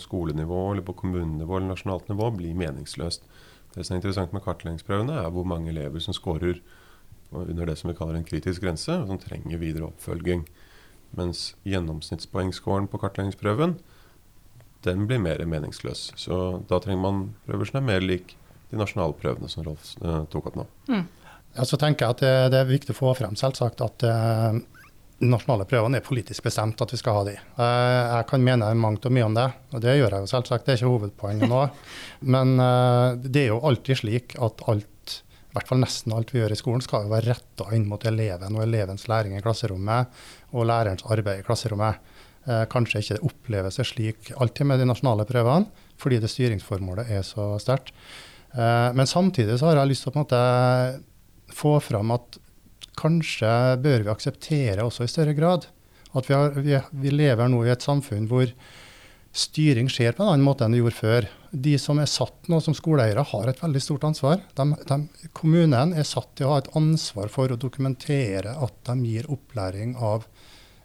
skolenivå 0.00 0.72
eller 0.72 0.84
på 0.86 0.96
kommunenivå 1.02 1.58
eller 1.58 1.74
nasjonalt 1.74 2.08
nivå 2.08 2.30
blir 2.36 2.56
meningsløst. 2.56 3.26
Det 3.74 3.84
som 3.84 3.94
er 3.94 4.00
interessant 4.00 4.32
med 4.32 4.44
kartleggingsprøvene, 4.44 5.18
er 5.20 5.32
hvor 5.32 5.44
mange 5.48 5.72
elever 5.72 6.00
som 6.00 6.16
scorer 6.16 6.60
under 7.32 7.66
det 7.68 7.78
som 7.80 7.88
vi 7.88 7.96
kaller 7.96 8.18
en 8.18 8.28
kritisk 8.28 8.64
grense, 8.64 8.92
og 8.92 9.08
som 9.08 9.20
trenger 9.20 9.60
videre 9.60 9.88
oppfølging. 9.88 10.44
Mens 11.16 11.52
gjennomsnittspoengscoren 11.68 12.88
på 12.88 13.00
kartleggingsprøven 13.00 13.78
den 14.84 15.06
blir 15.06 15.20
mer 15.22 15.44
meningsløs. 15.46 16.10
Så 16.18 16.38
da 16.68 16.80
trenger 16.82 17.02
man 17.04 17.24
prøver 17.46 17.68
som 17.68 17.80
er 17.80 17.88
mer 17.88 18.04
lik 18.04 18.36
de 18.72 18.80
nasjonale 18.80 19.14
prøvene 19.20 19.50
som 19.52 19.64
Rolf 19.66 19.92
uh, 20.02 20.24
tok 20.32 20.50
opp 20.50 20.58
nå. 20.62 20.66
Mm. 20.88 21.04
Ja, 21.52 21.66
så 21.68 21.76
tenker 21.76 22.06
jeg 22.06 22.16
at 22.16 22.22
det, 22.22 22.36
det, 22.54 22.60
er 22.62 22.70
viktig 22.70 22.94
å 22.94 22.98
få 22.98 23.10
frem 23.16 23.34
selvsagt 23.36 23.82
at 23.84 24.04
eh, 24.08 24.54
nasjonale 25.22 25.66
prøvene 25.68 26.00
er 26.00 26.06
politisk 26.06 26.46
bestemt 26.46 26.80
at 26.80 26.94
vi 26.94 27.00
skal 27.00 27.18
ha 27.18 27.24
de. 27.28 27.34
Eh, 27.36 27.98
jeg 28.08 28.28
kan 28.30 28.46
mene 28.46 28.70
mangt 28.78 29.04
og 29.08 29.12
mye 29.12 29.26
om 29.26 29.36
det, 29.36 29.50
og 29.74 29.84
det 29.84 29.98
gjør 29.98 30.16
jeg 30.16 30.24
jo 30.24 30.30
selvsagt. 30.32 30.64
Det 30.64 30.74
er 30.74 30.80
ikke 30.80 30.94
hovedpoenget 30.94 31.52
nå. 31.52 31.66
Men 32.34 32.56
eh, 32.56 33.20
det 33.26 33.44
er 33.44 33.52
jo 33.52 33.60
alltid 33.68 34.00
slik 34.00 34.38
at 34.40 34.64
alt, 34.72 35.18
i 35.52 35.58
hvert 35.58 35.68
fall 35.68 35.84
nesten 35.84 36.16
alt 36.16 36.32
vi 36.32 36.40
gjør 36.40 36.56
i 36.56 36.60
skolen, 36.62 36.84
skal 36.84 37.04
jo 37.04 37.12
være 37.12 37.34
retta 37.34 37.68
inn 37.76 37.84
mot 37.90 38.08
eleven 38.08 38.56
og 38.56 38.64
elevens 38.64 39.04
læring 39.12 39.36
i 39.36 39.44
klasserommet 39.44 40.24
og 40.56 40.68
lærerens 40.72 41.04
arbeid 41.04 41.42
i 41.42 41.46
klasserommet. 41.46 42.00
kanskje 42.42 42.98
ikke 42.98 43.14
det 43.14 43.26
oppleves 43.28 43.76
slik 43.86 44.32
alltid 44.34 44.66
med 44.66 44.80
de 44.80 44.86
nasjonale 44.88 45.22
prøvene, 45.28 45.68
fordi 46.00 46.16
det 46.18 46.30
styringsformålet 46.32 47.12
er 47.12 47.22
så 47.22 47.52
sterkt. 47.62 47.92
men 48.56 49.06
samtidig 49.06 49.60
så 49.60 49.68
har 49.68 49.76
jeg 49.76 49.92
lyst 49.92 50.02
til 50.02 50.10
å 50.10 50.12
på 50.12 50.18
en 50.18 50.24
måte 50.24 50.40
få 51.54 51.76
fram 51.84 52.14
at 52.14 52.40
kanskje 52.98 53.52
bør 53.82 54.04
vi 54.04 54.12
akseptere 54.12 54.84
også 54.84 55.06
i 55.06 55.12
større 55.12 55.36
grad 55.36 55.68
at 56.12 56.28
vi, 56.28 56.34
har, 56.34 56.56
vi, 56.60 56.78
vi 56.90 57.12
lever 57.12 57.48
nå 57.48 57.64
i 57.64 57.72
et 57.72 57.84
samfunn 57.84 58.28
hvor 58.30 58.50
styring 59.32 59.88
skjer 59.88 60.12
på 60.12 60.24
en 60.24 60.34
annen 60.34 60.44
måte 60.44 60.66
enn 60.66 60.74
det 60.74 60.82
gjorde 60.82 60.98
før. 60.98 61.28
De 61.52 61.72
som 61.80 62.00
er 62.02 62.10
satt 62.10 62.50
nå 62.52 62.58
som 62.60 62.76
skoleeiere, 62.76 63.24
har 63.30 63.48
et 63.48 63.62
veldig 63.62 63.80
stort 63.80 64.04
ansvar. 64.04 64.42
De, 64.58 64.66
de, 64.88 65.28
kommunen 65.36 65.94
er 65.96 66.08
satt 66.08 66.34
til 66.36 66.48
å 66.48 66.52
ha 66.52 66.60
et 66.60 66.72
ansvar 66.76 67.32
for 67.32 67.52
å 67.52 67.60
dokumentere 67.60 68.52
at 68.52 68.76
de 68.88 68.96
gir 69.08 69.30
opplæring 69.32 69.96
av 69.96 70.26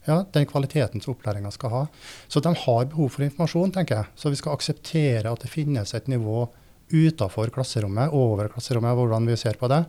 ja, 0.07 0.21
den 0.31 0.47
kvaliteten 0.47 1.03
som 1.03 1.17
opplæringa 1.17 1.51
skal 1.51 1.73
ha. 1.73 1.81
Så 2.31 2.39
de 2.43 2.53
har 2.55 2.87
behov 2.87 3.11
for 3.17 3.27
informasjon, 3.27 3.75
tenker 3.75 3.99
jeg. 3.99 4.13
Så 4.15 4.31
vi 4.31 4.39
skal 4.39 4.55
akseptere 4.55 5.33
at 5.33 5.43
det 5.43 5.51
finnes 5.51 5.91
et 5.97 6.07
nivå 6.07 6.45
utafor 6.87 7.51
klasserommet, 7.51 8.15
over 8.15 8.47
klasserommet, 8.53 8.95
hvordan 8.95 9.27
vi 9.27 9.35
ser 9.35 9.59
på 9.59 9.67
det, 9.67 9.81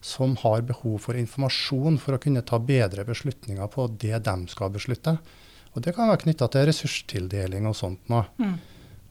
som 0.00 0.36
har 0.44 0.64
behov 0.68 0.98
for 1.06 1.18
informasjon 1.18 1.98
for 2.02 2.16
å 2.16 2.22
kunne 2.22 2.44
ta 2.46 2.58
bedre 2.58 3.04
beslutninger 3.08 3.70
på 3.72 3.88
det 3.98 4.22
de 4.24 4.36
skal 4.52 4.72
beslutte. 4.74 5.18
Og 5.74 5.82
Det 5.82 5.94
kan 5.94 6.08
være 6.08 6.24
knytta 6.24 6.48
til 6.50 6.66
ressurstildeling 6.66 7.66
og 7.66 7.76
sånt. 7.76 8.00
nå. 8.08 8.24
Mm. 8.38 8.58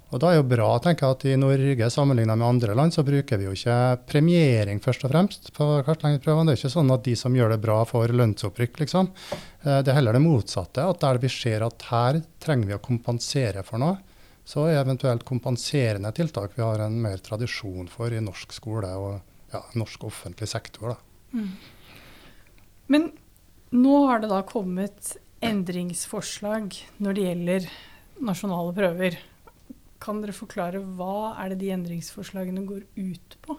Og 0.08 0.20
Da 0.22 0.32
er 0.32 0.38
jo 0.38 0.48
bra 0.48 0.80
tenker 0.80 1.04
jeg, 1.04 1.16
at 1.18 1.26
i 1.26 1.36
Norge 1.36 1.90
sammenlignet 1.92 2.38
med 2.38 2.48
andre 2.48 2.76
land, 2.76 2.94
så 2.96 3.04
bruker 3.04 3.38
vi 3.38 3.44
jo 3.44 3.52
ikke 3.52 4.00
premiering 4.08 4.80
først 4.80 5.04
og 5.04 5.12
fremst 5.12 5.52
på 5.54 5.84
kartleggingsprøvene. 5.84 6.48
Det 6.48 6.56
er 6.56 6.62
ikke 6.62 6.76
sånn 6.78 6.94
at 6.96 7.04
de 7.04 7.16
som 7.20 7.36
gjør 7.36 7.50
det 7.52 7.62
bra, 7.62 7.84
får 7.84 8.16
lønnsopprykk, 8.16 8.80
liksom. 8.80 9.12
Eh, 9.66 9.82
det 9.84 9.92
er 9.92 10.00
heller 10.00 10.16
det 10.16 10.24
motsatte. 10.24 10.80
At 10.88 11.02
der 11.04 11.20
vi 11.20 11.28
ser 11.28 11.66
at 11.68 11.90
her 11.92 12.22
trenger 12.40 12.68
vi 12.68 12.78
å 12.78 12.84
kompensere 12.84 13.64
for 13.68 13.84
noe, 13.84 13.98
så 14.48 14.70
er 14.70 14.80
eventuelt 14.80 15.26
kompenserende 15.28 16.14
tiltak 16.16 16.56
vi 16.56 16.64
har 16.64 16.80
en 16.80 17.02
mer 17.04 17.20
tradisjon 17.20 17.90
for 17.92 18.14
i 18.16 18.24
norsk 18.24 18.56
skole 18.56 18.94
og 18.96 19.20
ja, 19.54 19.64
norsk 19.78 20.08
offentlig 20.08 20.50
sektor. 20.52 20.96
Da. 20.96 21.42
Men 22.92 23.12
nå 23.76 23.96
har 24.08 24.24
det 24.24 24.32
da 24.32 24.42
kommet 24.48 25.16
endringsforslag 25.44 26.76
når 27.04 27.18
det 27.18 27.26
gjelder 27.28 27.70
nasjonale 28.28 28.74
prøver. 28.78 29.18
Kan 30.02 30.22
dere 30.24 30.36
forklare 30.36 30.82
hva 30.98 31.36
er 31.42 31.54
det 31.54 31.62
de 31.64 31.74
endringsforslagene 31.76 32.66
går 32.70 32.86
ut 32.98 33.38
på? 33.44 33.58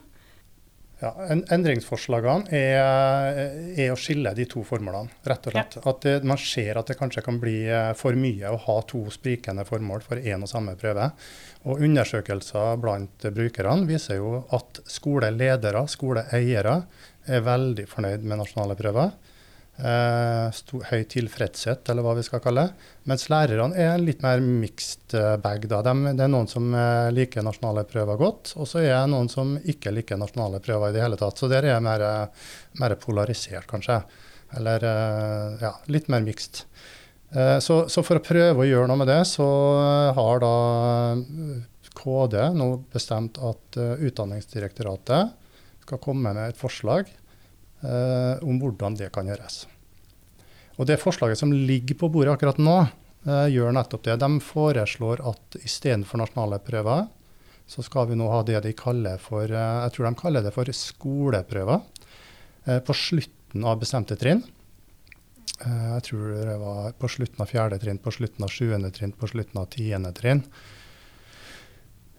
Ja, 0.99 1.12
en, 1.31 1.45
endringsforslagene 1.55 2.50
er, 2.50 3.37
er, 3.76 3.93
å 3.93 3.99
skille 3.99 4.33
de 4.35 4.49
to 4.50 4.64
formålene, 4.67 5.14
rett 5.31 5.47
og 5.47 5.55
slett. 5.55 5.76
Ja. 5.78 5.83
At 5.93 6.00
det, 6.02 6.14
man 6.26 6.40
ser 6.43 6.81
at 6.81 6.90
det 6.90 6.97
kanskje 6.99 7.23
kan 7.23 7.38
bli 7.38 7.61
eh, 7.71 7.93
for 7.99 8.19
mye 8.19 8.50
å 8.50 8.59
ha 8.64 8.76
to 8.90 9.05
sprikende 9.14 9.62
formål 9.69 10.02
for 10.02 10.19
én 10.19 10.43
og 10.43 10.50
samme 10.50 10.75
prøve. 10.81 11.07
Og 11.71 11.85
Undersøkelser 11.87 12.83
blant 12.83 13.28
brukerne 13.31 13.87
viser 13.87 14.19
jo 14.19 14.40
at 14.59 14.83
skoleledere, 14.90 15.85
skoleeiere, 15.90 16.81
er 17.28 17.47
veldig 17.47 17.87
fornøyd 17.90 18.26
med 18.26 18.43
nasjonale 18.43 18.75
prøver. 18.78 19.14
Eh, 19.78 20.49
sto, 20.50 20.80
høy 20.82 21.04
tilfredshet, 21.06 21.87
eller 21.92 22.02
hva 22.02 22.16
vi 22.18 22.25
skal 22.26 22.40
kalle 22.42 22.64
det. 22.66 22.87
Mens 23.06 23.28
lærerne 23.30 23.78
er 23.78 24.00
litt 24.02 24.25
mer 24.25 24.40
mixed 24.42 25.14
eh, 25.14 25.37
bag. 25.38 25.68
Da. 25.70 25.85
De, 25.87 25.92
det 26.18 26.25
er 26.25 26.32
noen 26.32 26.50
som 26.50 26.66
eh, 26.75 27.11
liker 27.14 27.47
nasjonale 27.47 27.85
prøver 27.87 28.18
godt, 28.18 28.56
og 28.58 28.66
så 28.66 28.82
er 28.82 28.97
det 28.97 29.12
noen 29.12 29.30
som 29.30 29.54
ikke 29.62 29.92
liker 29.94 30.18
nasjonale 30.18 30.58
prøver 30.64 30.90
i 30.90 30.97
det 30.97 31.04
hele 31.04 31.20
tatt. 31.20 31.38
Så 31.38 31.50
der 31.52 31.62
er 31.62 31.76
jeg 31.76 31.87
mer, 31.87 32.04
mer 32.82 32.97
polarisert, 32.99 33.68
kanskje. 33.70 34.00
Eller 34.58 34.82
ja, 35.61 35.75
litt 35.92 36.06
mer 36.08 36.23
mixed. 36.25 36.62
Så, 37.61 37.75
så, 37.92 38.00
for 38.00 38.16
å 38.16 38.25
prøve 38.25 38.64
å 38.64 38.66
gjøre 38.66 38.88
noe 38.88 39.02
med 39.02 39.11
det, 39.11 39.18
så 39.28 39.44
har 40.16 40.40
da 40.40 40.52
KD 42.00 42.38
nå 42.56 42.70
bestemt 42.88 43.37
at 43.44 43.76
Utdanningsdirektoratet 43.76 45.35
skal 45.85 46.00
komme 46.00 46.32
med 46.32 46.54
et 46.54 46.56
forslag 46.56 47.12
eh, 47.82 48.42
om 48.44 48.58
hvordan 48.61 48.97
det 48.99 49.11
kan 49.14 49.28
gjøres. 49.28 49.66
Og 50.78 50.87
Det 50.87 51.00
forslaget 51.00 51.38
som 51.38 51.52
ligger 51.52 51.99
på 51.99 52.11
bordet 52.11 52.37
akkurat 52.37 52.58
nå, 52.58 52.78
eh, 53.26 53.47
gjør 53.54 53.75
nettopp 53.75 54.04
det. 54.06 54.18
De 54.23 54.40
foreslår 54.40 55.25
at 55.26 55.58
istedenfor 55.62 56.23
nasjonale 56.23 56.61
prøver, 56.62 57.08
så 57.68 57.85
skal 57.85 58.08
vi 58.08 58.16
nå 58.16 58.28
ha 58.32 58.42
det 58.42 58.62
de 58.64 58.73
kaller 58.73 59.18
for 59.20 59.44
eh, 59.44 59.80
jeg 59.85 59.94
tror 59.94 60.08
de 60.08 60.20
kaller 60.23 60.47
det 60.47 60.54
for 60.54 60.70
skoleprøver 60.73 61.82
eh, 62.64 62.80
på 62.80 62.97
slutten 62.97 63.66
av 63.68 63.82
bestemte 63.82 64.16
trinn. 64.16 64.40
Eh, 65.61 65.87
jeg 65.99 66.06
tror 66.08 66.32
det 66.49 66.56
var 66.62 66.97
på 66.97 67.11
slutten 67.12 67.44
av 67.44 67.50
fjerde 67.50 67.80
trinn, 67.82 68.00
på 68.00 68.14
slutten 68.14 68.47
av 68.47 68.54
sjuende 68.54 68.92
trinn, 68.94 69.12
på 69.12 69.28
slutten 69.28 69.61
av 69.61 69.68
tiende 69.75 70.14
trinn. 70.16 70.44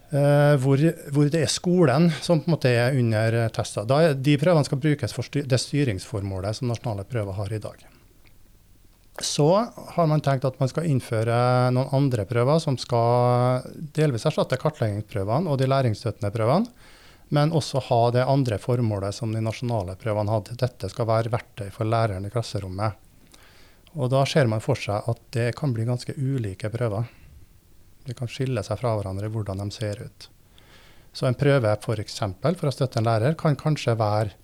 Uh, 0.09 0.55
hvor, 0.57 0.81
hvor, 1.13 1.27
det 1.29 1.43
er 1.45 1.51
skolen 1.53 2.07
som 2.25 2.39
på 2.41 2.49
en 2.49 2.55
måte 2.55 2.71
er 2.73 2.97
under 2.97 3.35
testa. 3.53 3.83
Da, 3.85 4.15
de 4.17 4.37
prøvene 4.41 4.65
skal 4.65 4.81
brukes 4.81 5.13
for 5.13 5.27
styr, 5.27 5.45
det 5.45 5.59
styringsformålet 5.61 6.57
som 6.57 6.71
nasjonale 6.71 7.05
prøver 7.05 7.37
har 7.37 7.53
i 7.53 7.61
dag. 7.61 7.83
Så 9.21 9.67
har 9.95 10.07
man 10.07 10.23
tenkt 10.25 10.47
at 10.47 10.57
man 10.61 10.71
skal 10.71 10.87
innføre 10.89 11.35
noen 11.75 11.91
andre 11.93 12.25
prøver 12.25 12.61
som 12.63 12.77
skal 12.79 13.67
delvis 13.93 14.25
erstatte 14.25 14.57
kartleggingsprøvene 14.57 15.51
og 15.51 15.59
de 15.59 15.67
læringsstøttende 15.69 16.31
prøvene, 16.33 16.71
men 17.35 17.53
også 17.53 17.83
ha 17.91 17.99
det 18.15 18.25
andre 18.25 18.57
formålet 18.57 19.13
som 19.13 19.35
de 19.35 19.43
nasjonale 19.45 19.93
prøvene 19.99 20.33
hadde. 20.33 20.57
Dette 20.57 20.89
skal 20.89 21.09
være 21.09 21.33
verktøy 21.35 21.67
for 21.75 21.85
læreren 21.85 22.25
i 22.25 22.33
klasserommet. 22.33 22.97
Og 23.93 24.09
da 24.09 24.23
ser 24.29 24.49
man 24.49 24.63
for 24.63 24.79
seg 24.79 25.05
at 25.09 25.21
det 25.35 25.51
kan 25.57 25.73
bli 25.75 25.85
ganske 25.85 26.15
ulike 26.17 26.71
prøver. 26.73 27.05
De 28.08 28.15
kan 28.18 28.32
skille 28.32 28.63
seg 28.65 28.79
fra 28.79 28.96
hverandre 28.98 29.27
i 29.27 29.34
hvordan 29.34 29.63
de 29.63 29.70
ser 29.75 30.03
ut. 30.06 30.29
Så 31.13 31.25
en 31.27 31.38
prøve 31.38 31.72
for, 31.84 32.00
eksempel, 32.00 32.56
for 32.56 32.70
å 32.70 32.74
støtte 32.74 33.01
en 33.01 33.10
lærer 33.10 33.36
kan 33.39 33.58
kanskje 33.60 33.98
være 34.00 34.38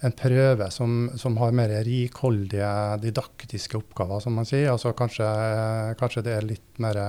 en 0.00 0.14
prøve 0.16 0.70
som, 0.72 1.10
som 1.20 1.36
har 1.42 1.52
mer 1.52 1.72
rikholdige 1.84 2.68
didaktiske 3.02 3.76
oppgaver, 3.76 4.22
som 4.24 4.32
man 4.38 4.48
sier. 4.48 4.70
Altså 4.72 4.94
kanskje, 4.96 5.26
kanskje 6.00 6.22
det 6.24 6.36
er 6.36 6.48
litt 6.48 6.80
mer 6.80 7.00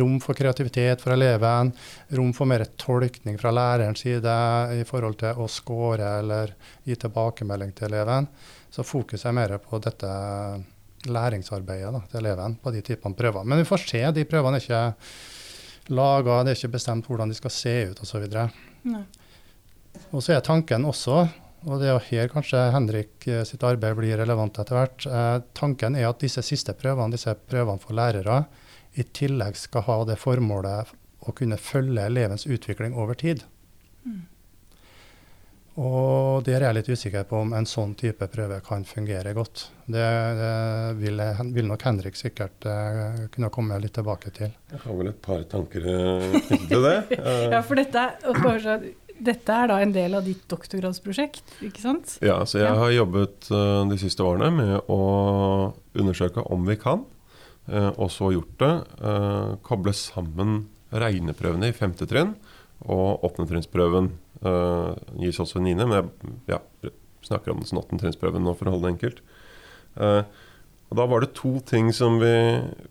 rom 0.00 0.16
for 0.24 0.38
kreativitet 0.38 1.04
for 1.04 1.12
eleven. 1.12 1.74
Rom 2.16 2.32
for 2.36 2.48
mer 2.48 2.64
tolkning 2.80 3.36
fra 3.40 3.52
lærerens 3.52 4.04
side 4.06 4.36
i 4.80 4.86
forhold 4.88 5.20
til 5.20 5.44
å 5.44 5.48
score 5.52 6.14
eller 6.22 6.56
gi 6.88 6.96
tilbakemelding 7.04 7.76
til 7.76 7.90
eleven. 7.90 8.30
Så 8.72 8.86
fokuset 8.88 9.28
er 9.28 9.36
mer 9.36 9.58
på 9.60 9.82
dette 9.84 10.12
læringsarbeidet 11.10 11.92
da, 11.94 12.00
til 12.10 12.22
eleven 12.22 12.56
på 12.62 12.72
de 12.74 12.82
typene 12.84 13.18
prøver. 13.18 13.44
Men 13.44 13.62
vi 13.62 13.68
får 13.68 13.84
se. 13.86 14.02
De 14.14 14.26
prøvene 14.28 14.58
er 14.58 14.64
ikke 14.64 15.94
laga, 15.94 16.42
det 16.42 16.52
er 16.52 16.60
ikke 16.60 16.76
bestemt 16.76 17.08
hvordan 17.10 17.32
de 17.32 17.38
skal 17.38 17.54
se 17.54 17.76
ut 17.90 18.02
osv. 18.04 18.26
Og 20.12 20.22
så 20.22 20.36
er 20.36 20.44
tanken 20.44 20.86
også, 20.88 21.24
og 21.68 21.78
det 21.82 21.90
er 21.90 22.06
her 22.08 22.30
kanskje 22.32 22.64
Henrik 22.74 23.26
eh, 23.30 23.44
sitt 23.46 23.62
arbeid 23.66 23.94
blir 23.98 24.18
relevant 24.18 24.58
etter 24.58 24.78
hvert, 24.78 25.06
eh, 25.06 25.36
tanken 25.54 25.94
er 25.98 26.08
at 26.08 26.22
disse 26.22 26.42
siste 26.42 26.74
prøvene, 26.74 27.14
disse 27.14 27.34
prøvene 27.48 27.82
for 27.82 27.94
lærere, 27.94 28.44
i 28.98 29.04
tillegg 29.14 29.56
skal 29.56 29.86
ha 29.86 29.98
det 30.08 30.18
formålet 30.20 30.90
å 31.22 31.34
kunne 31.36 31.60
følge 31.60 32.08
elevens 32.10 32.48
utvikling 32.50 32.96
over 32.98 33.16
tid. 33.18 33.44
Mm. 34.04 34.24
Og 35.80 36.42
der 36.44 36.58
er 36.58 36.66
jeg 36.68 36.76
litt 36.76 36.88
usikker 36.92 37.22
på 37.28 37.38
om 37.46 37.54
en 37.56 37.66
sånn 37.68 37.94
type 37.96 38.26
prøve 38.28 38.58
kan 38.64 38.82
fungere 38.84 39.32
godt. 39.36 39.70
Det, 39.86 40.02
det 40.36 40.50
vil, 40.98 41.22
vil, 41.54 41.68
nok 41.70 41.84
Henrik 41.88 42.18
sikkert 42.18 42.66
uh, 42.68 43.22
kunne 43.32 43.48
komme 43.52 43.78
litt 43.80 43.94
tilbake 43.96 44.34
til. 44.36 44.52
Jeg 44.72 44.82
har 44.82 44.98
vel 44.98 45.12
et 45.14 45.22
par 45.24 45.40
tanker 45.48 45.86
knyttet 45.86 46.66
til 46.68 46.84
det. 46.84 46.96
ja, 47.54 47.62
for 47.64 47.80
dette, 47.80 48.04
dette, 49.16 49.56
er 49.56 49.72
da 49.72 49.78
en 49.80 49.94
del 49.96 50.18
av 50.18 50.28
ditt 50.28 50.44
doktorgradsprosjekt, 50.52 51.56
ikke 51.64 51.84
sant? 51.84 52.18
Ja, 52.20 52.42
så 52.44 52.60
jeg 52.60 52.76
har 52.82 52.92
jobbet 52.92 53.48
uh, 53.54 53.88
de 53.88 54.00
siste 54.02 54.28
årene 54.28 54.52
med 54.52 54.92
å 54.92 55.00
undersøke 55.96 56.44
om 56.52 56.68
vi 56.68 56.76
kan, 56.80 57.06
og 57.72 58.08
så 58.10 58.32
gjort 58.34 58.56
det. 58.58 58.70
koble 59.62 59.92
sammen 59.94 60.64
regneprøvene 60.90 61.68
i 61.70 61.76
femte 61.76 62.08
trinn 62.10 62.32
og 62.90 63.22
åttendetrinnsprøven 63.22 64.08
Uh, 64.42 64.94
gis 65.22 65.38
også 65.38 65.60
en 65.60 65.68
niende, 65.68 65.86
men 65.86 66.08
jeg 66.50 66.58
ja, 66.58 66.90
snakker 67.22 67.52
om 67.52 67.60
den 67.60 67.68
sånn 67.68 67.78
åttendetrinnsprøven 67.82 68.42
nå 68.42 68.56
for 68.58 68.68
å 68.68 68.74
holde 68.74 68.88
det 68.88 68.94
enkelt. 68.96 69.22
Uh, 69.94 70.24
og 70.92 70.98
Da 70.98 71.06
var 71.08 71.22
det 71.22 71.32
to 71.38 71.54
ting 71.64 71.88
som 71.96 72.18
vi 72.20 72.34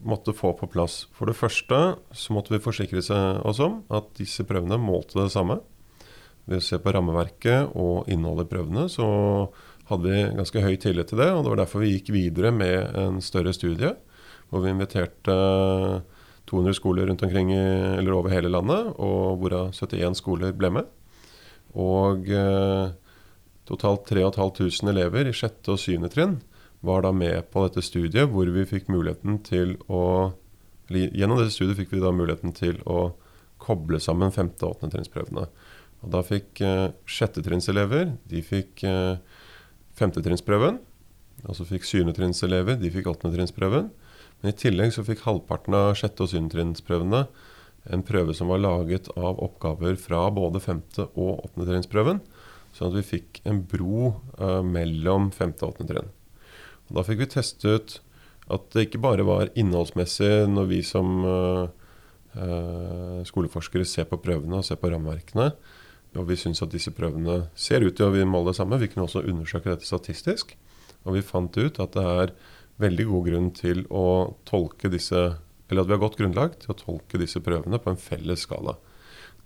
måtte 0.01 0.33
få 0.33 0.55
på 0.57 0.69
plass. 0.71 1.03
For 1.13 1.29
det 1.29 1.37
første 1.37 1.81
så 2.17 2.33
måtte 2.33 2.55
vi 2.55 2.63
forsikre 2.63 3.03
oss 3.45 3.59
om 3.61 3.83
at 3.93 4.07
disse 4.17 4.41
prøvene 4.47 4.79
målte 4.81 5.19
det 5.19 5.33
samme. 5.35 5.59
Ved 6.49 6.63
å 6.63 6.65
se 6.65 6.79
på 6.81 6.93
rammeverket 6.95 7.75
og 7.77 8.09
innholdet 8.09 8.47
i 8.47 8.51
prøvene 8.55 8.87
så 8.89 9.05
hadde 9.91 10.07
vi 10.07 10.23
ganske 10.39 10.63
høy 10.65 10.79
tillit 10.81 11.11
til 11.11 11.21
det. 11.21 11.29
og 11.29 11.43
Det 11.43 11.53
var 11.53 11.61
derfor 11.61 11.83
vi 11.83 11.91
gikk 11.93 12.09
videre 12.15 12.49
med 12.55 12.97
en 12.97 13.21
større 13.21 13.53
studie, 13.53 13.93
hvor 14.49 14.65
vi 14.65 14.73
inviterte 14.73 15.35
200 16.49 16.73
skoler 16.79 17.05
rundt 17.05 17.21
omkring 17.21 17.53
i, 17.53 17.61
eller 17.99 18.17
over 18.17 18.33
hele 18.33 18.49
landet, 18.49 18.95
og 18.97 19.37
hvorav 19.43 19.75
71 19.77 20.17
skoler 20.17 20.57
ble 20.57 20.73
med. 20.79 20.89
Og 21.79 22.27
eh, 22.27 22.91
totalt 23.69 24.07
3500 24.09 24.91
elever 24.91 25.29
i 25.29 25.35
sjette 25.35 25.73
og 25.73 25.79
syvende 25.79 26.11
trinn 26.11 26.39
var 26.81 27.05
da 27.05 27.11
med 27.13 27.45
på 27.53 27.63
dette 27.67 27.83
studiet, 27.85 28.29
hvor 28.31 28.49
vi 28.49 28.65
fikk 28.67 28.89
muligheten 28.91 29.41
til 29.47 29.77
å 29.87 30.33
Gjennom 30.91 31.37
dette 31.39 31.53
studiet 31.55 31.77
fikk 31.77 31.93
vi 31.93 32.01
da 32.01 32.09
muligheten 32.11 32.51
til 32.51 32.81
å 32.83 33.13
koble 33.63 33.95
sammen 34.03 34.33
femte- 34.35 34.65
og 34.67 34.73
åttendetrinnsprøvene. 34.73 35.45
Og 36.01 36.09
da 36.11 36.19
fikk 36.25 36.59
eh, 36.65 36.89
sjettetrinnselever 37.07 38.09
de 38.27 38.41
fikk 38.43 38.83
eh, 38.89 39.21
femtetrinnsprøven. 39.95 40.81
Og 41.45 41.57
så 41.57 41.67
fikk 41.69 41.87
syvendetrinnselever 41.87 42.75
de 42.81 42.91
fikk 42.91 43.07
åttendetrinnsprøven. 43.13 43.87
Men 44.41 44.51
i 44.51 44.57
tillegg 44.57 44.91
så 44.91 45.05
fikk 45.07 45.23
halvparten 45.23 45.77
av 45.77 45.93
sjette- 45.99 46.25
og 46.25 46.33
syvendetrinnsprøvene 46.33 47.23
en 47.89 48.03
prøve 48.05 48.35
som 48.37 48.51
var 48.51 48.61
laget 48.61 49.09
av 49.15 49.39
oppgaver 49.41 49.97
fra 49.99 50.27
både 50.33 50.61
femte- 50.61 51.09
og 51.15 51.47
åttendetrinnsprøven. 51.47 52.21
Sånn 52.75 52.91
at 52.91 52.99
vi 52.99 53.07
fikk 53.17 53.41
en 53.49 53.63
bro 53.67 54.13
uh, 54.39 54.61
mellom 54.63 55.31
femte 55.35 55.65
og 55.65 55.73
åttende 55.73 55.95
trinn. 55.95 56.11
Da 56.91 57.03
fikk 57.07 57.23
vi 57.23 57.31
testet 57.33 57.99
at 58.51 58.67
det 58.75 58.87
ikke 58.87 59.01
bare 59.03 59.25
var 59.27 59.51
innholdsmessig 59.59 60.47
når 60.51 60.69
vi 60.69 60.81
som 60.85 61.11
uh, 61.25 61.65
uh, 62.35 63.19
skoleforskere 63.27 63.87
ser 63.87 64.07
på 64.11 64.19
prøvene 64.23 64.59
og 64.59 64.67
ser 64.67 64.79
på 64.79 64.91
rammeverkene, 64.91 65.51
og 66.19 66.27
vi 66.27 66.35
syns 66.39 66.59
at 66.63 66.73
disse 66.73 66.91
prøvene 66.91 67.45
ser 67.55 67.85
ut 67.85 67.95
til 67.95 68.09
å 68.09 68.25
måle 68.27 68.51
det 68.51 68.59
samme. 68.59 68.79
Vi 68.81 68.89
kunne 68.91 69.07
også 69.07 69.23
undersøke 69.23 69.71
dette 69.71 69.87
statistisk. 69.87 70.57
Og 71.07 71.15
vi 71.15 71.23
fant 71.25 71.55
ut 71.55 71.79
at 71.79 71.95
det 71.95 72.03
er 72.03 72.33
veldig 72.81 73.05
god 73.09 73.29
grunn 73.29 73.47
til 73.55 73.85
å 73.87 74.05
tolke 74.47 74.91
disse 74.91 75.21
eller 75.71 75.85
at 75.85 75.89
vi 75.89 75.95
har 75.95 76.03
godt 76.03 76.17
grunnlag 76.19 76.55
til 76.59 76.73
å 76.73 76.77
tolke 76.77 77.19
disse 77.21 77.39
prøvene 77.43 77.79
på 77.79 77.93
en 77.93 77.99
felles 77.99 78.43
skala. 78.43 78.75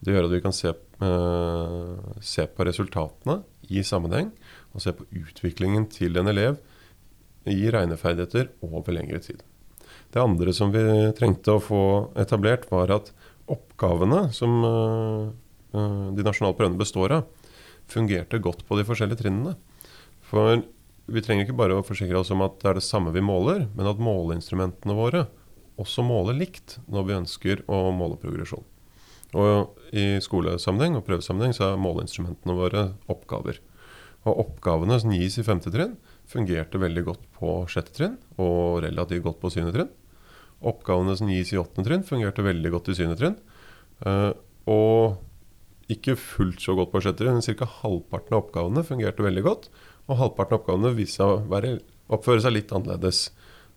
Det 0.01 0.13
gjør 0.13 0.27
at 0.27 0.33
vi 0.33 0.41
kan 0.43 0.53
se, 0.53 0.71
eh, 0.73 2.15
se, 2.19 2.45
på 2.49 2.65
resultatene 2.67 3.43
i 3.69 3.83
sammenheng, 3.85 4.31
og 4.73 4.81
se 4.81 4.91
på 4.93 5.05
utviklingen 5.13 5.87
til 5.89 6.17
en 6.17 6.27
elev 6.27 6.57
i 7.45 7.69
regneferdigheter 7.71 8.49
over 8.65 8.93
lengre 8.93 9.21
tid. 9.21 9.43
Det 10.11 10.21
andre 10.21 10.53
som 10.53 10.73
vi 10.73 10.81
trengte 11.17 11.55
å 11.55 11.63
få 11.63 11.83
etablert, 12.17 12.69
var 12.71 12.91
at 12.93 13.11
oppgavene 13.51 14.31
som 14.33 14.61
uh, 14.65 15.29
eh, 15.73 16.07
de 16.17 16.25
nasjonale 16.25 16.57
prøvene 16.57 16.81
består 16.81 17.19
av, 17.19 17.25
fungerte 17.85 18.41
godt 18.41 18.65
på 18.65 18.77
de 18.79 18.85
forskjellige 18.87 19.21
trinnene. 19.21 19.53
For 20.25 20.63
vi 21.05 21.21
trenger 21.21 21.45
ikke 21.45 21.57
bare 21.57 21.77
å 21.77 21.85
forsikre 21.85 22.17
oss 22.17 22.31
om 22.33 22.41
at 22.41 22.57
det 22.61 22.71
er 22.71 22.79
det 22.79 22.85
samme 22.85 23.13
vi 23.13 23.21
måler, 23.21 23.67
men 23.77 23.89
at 23.89 24.01
måleinstrumentene 24.01 24.97
våre 24.97 25.27
også 25.81 26.05
måle 26.05 26.35
likt 26.37 26.79
når 26.91 27.07
vi 27.07 27.19
ønsker 27.19 27.63
å 27.71 27.89
måle 27.95 28.19
progresjon. 28.21 28.63
Og 29.35 29.79
I 29.95 30.21
skolesammenheng 30.23 30.95
og 30.99 31.05
prøvesammenheng 31.07 31.55
så 31.55 31.71
er 31.71 31.81
måleinstrumentene 31.81 32.55
våre 32.55 32.85
oppgaver. 33.11 33.59
Og 34.25 34.41
oppgavene 34.45 34.97
som 35.01 35.13
gis 35.13 35.37
i 35.37 35.45
femte 35.45 35.71
trinn, 35.73 35.97
fungerte 36.25 36.79
veldig 36.81 37.03
godt 37.05 37.25
på 37.37 37.57
sjette 37.69 37.93
trinn 37.93 38.15
og 38.41 38.81
relativt 38.85 39.25
godt 39.27 39.41
på 39.41 39.51
syvende 39.53 39.75
trinn. 39.75 39.91
Oppgavene 40.65 41.13
som 41.19 41.29
gis 41.29 41.51
i 41.53 41.59
åttende 41.61 41.89
trinn, 41.89 42.05
fungerte 42.07 42.45
veldig 42.45 42.71
godt 42.73 42.89
i 42.89 42.97
syvende 42.97 43.19
trinn. 43.19 43.35
Uh, 44.01 44.31
og 44.71 45.91
ikke 45.91 46.15
fullt 46.17 46.63
så 46.63 46.73
godt 46.77 46.93
på 46.93 47.03
sjette 47.03 47.21
trinn, 47.21 47.37
men 47.37 47.59
ca. 47.59 47.67
halvparten 47.83 48.33
av 48.33 48.45
oppgavene 48.45 48.85
fungerte 48.87 49.25
veldig 49.25 49.45
godt. 49.45 49.69
Og 50.07 50.21
halvparten 50.21 50.55
av 50.55 50.63
oppgavene 50.63 50.95
viste 50.97 51.19
seg 51.19 51.27
å 51.29 51.75
oppføre 52.15 52.41
seg 52.41 52.55
litt 52.55 52.73
annerledes. 52.73 53.27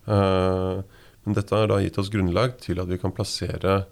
Uh, 0.09 0.81
men 1.25 1.37
dette 1.37 1.55
har 1.55 1.69
da 1.69 1.79
gitt 1.83 1.97
oss 2.01 2.11
grunnlag 2.13 2.57
til 2.63 2.81
at 2.81 2.89
vi 2.89 2.99
kan 3.01 3.13
plassere 3.15 3.83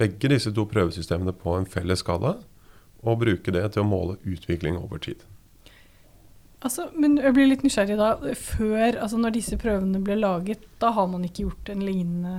begge 0.00 0.30
disse 0.32 0.50
to 0.54 0.64
prøvesystemene 0.70 1.34
på 1.38 1.54
en 1.58 1.68
felles 1.70 2.02
skala, 2.02 2.36
og 3.04 3.20
bruke 3.20 3.52
det 3.54 3.64
til 3.74 3.84
å 3.84 3.88
måle 3.88 4.16
utvikling 4.24 4.78
over 4.80 5.02
tid. 5.02 5.22
Altså, 6.64 6.88
men 6.96 7.18
jeg 7.20 7.34
blir 7.36 7.50
litt 7.50 7.62
nysgjerrig 7.66 7.98
da. 8.00 8.14
Før, 8.40 8.96
altså 8.96 9.18
når 9.20 9.34
disse 9.36 9.58
prøvene 9.60 10.00
ble 10.04 10.16
laget, 10.16 10.64
da 10.80 10.94
har 10.96 11.10
man 11.12 11.26
ikke 11.26 11.44
gjort 11.44 11.72
en 11.74 11.84
lignende 11.84 12.38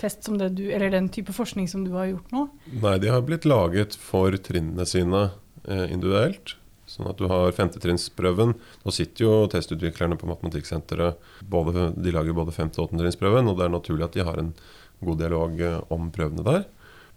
test 0.00 0.26
som 0.26 0.38
det 0.40 0.50
du, 0.58 0.64
eller 0.74 0.90
den 0.90 1.08
type 1.12 1.34
forskning 1.34 1.68
som 1.70 1.84
du 1.86 1.92
har 1.94 2.08
gjort 2.10 2.34
nå? 2.34 2.46
Nei, 2.82 2.96
de 3.02 3.12
har 3.12 3.22
blitt 3.26 3.46
laget 3.46 3.94
for 3.98 4.34
trinnene 4.42 4.86
sine 4.88 5.28
eh, 5.68 5.86
individuelt. 5.86 6.56
Sånn 6.90 7.06
at 7.10 7.20
du 7.20 7.28
har 7.30 7.54
femtetrinnsprøven. 7.54 8.56
Nå 8.82 8.94
sitter 8.94 9.24
jo 9.24 9.34
testutviklerne 9.52 10.18
på 10.18 10.28
Matematikksenteret. 10.30 11.20
De 11.46 12.14
lager 12.14 12.36
både 12.36 12.54
femte- 12.56 12.80
og 12.80 12.88
åttendetrinnsprøven, 12.88 13.50
og 13.50 13.58
det 13.58 13.66
er 13.66 13.74
naturlig 13.76 14.08
at 14.08 14.18
de 14.18 14.26
har 14.26 14.40
en 14.42 14.52
god 15.00 15.20
dialog 15.22 15.60
eh, 15.64 15.78
om 15.94 16.10
prøvene 16.14 16.46
der. 16.46 16.64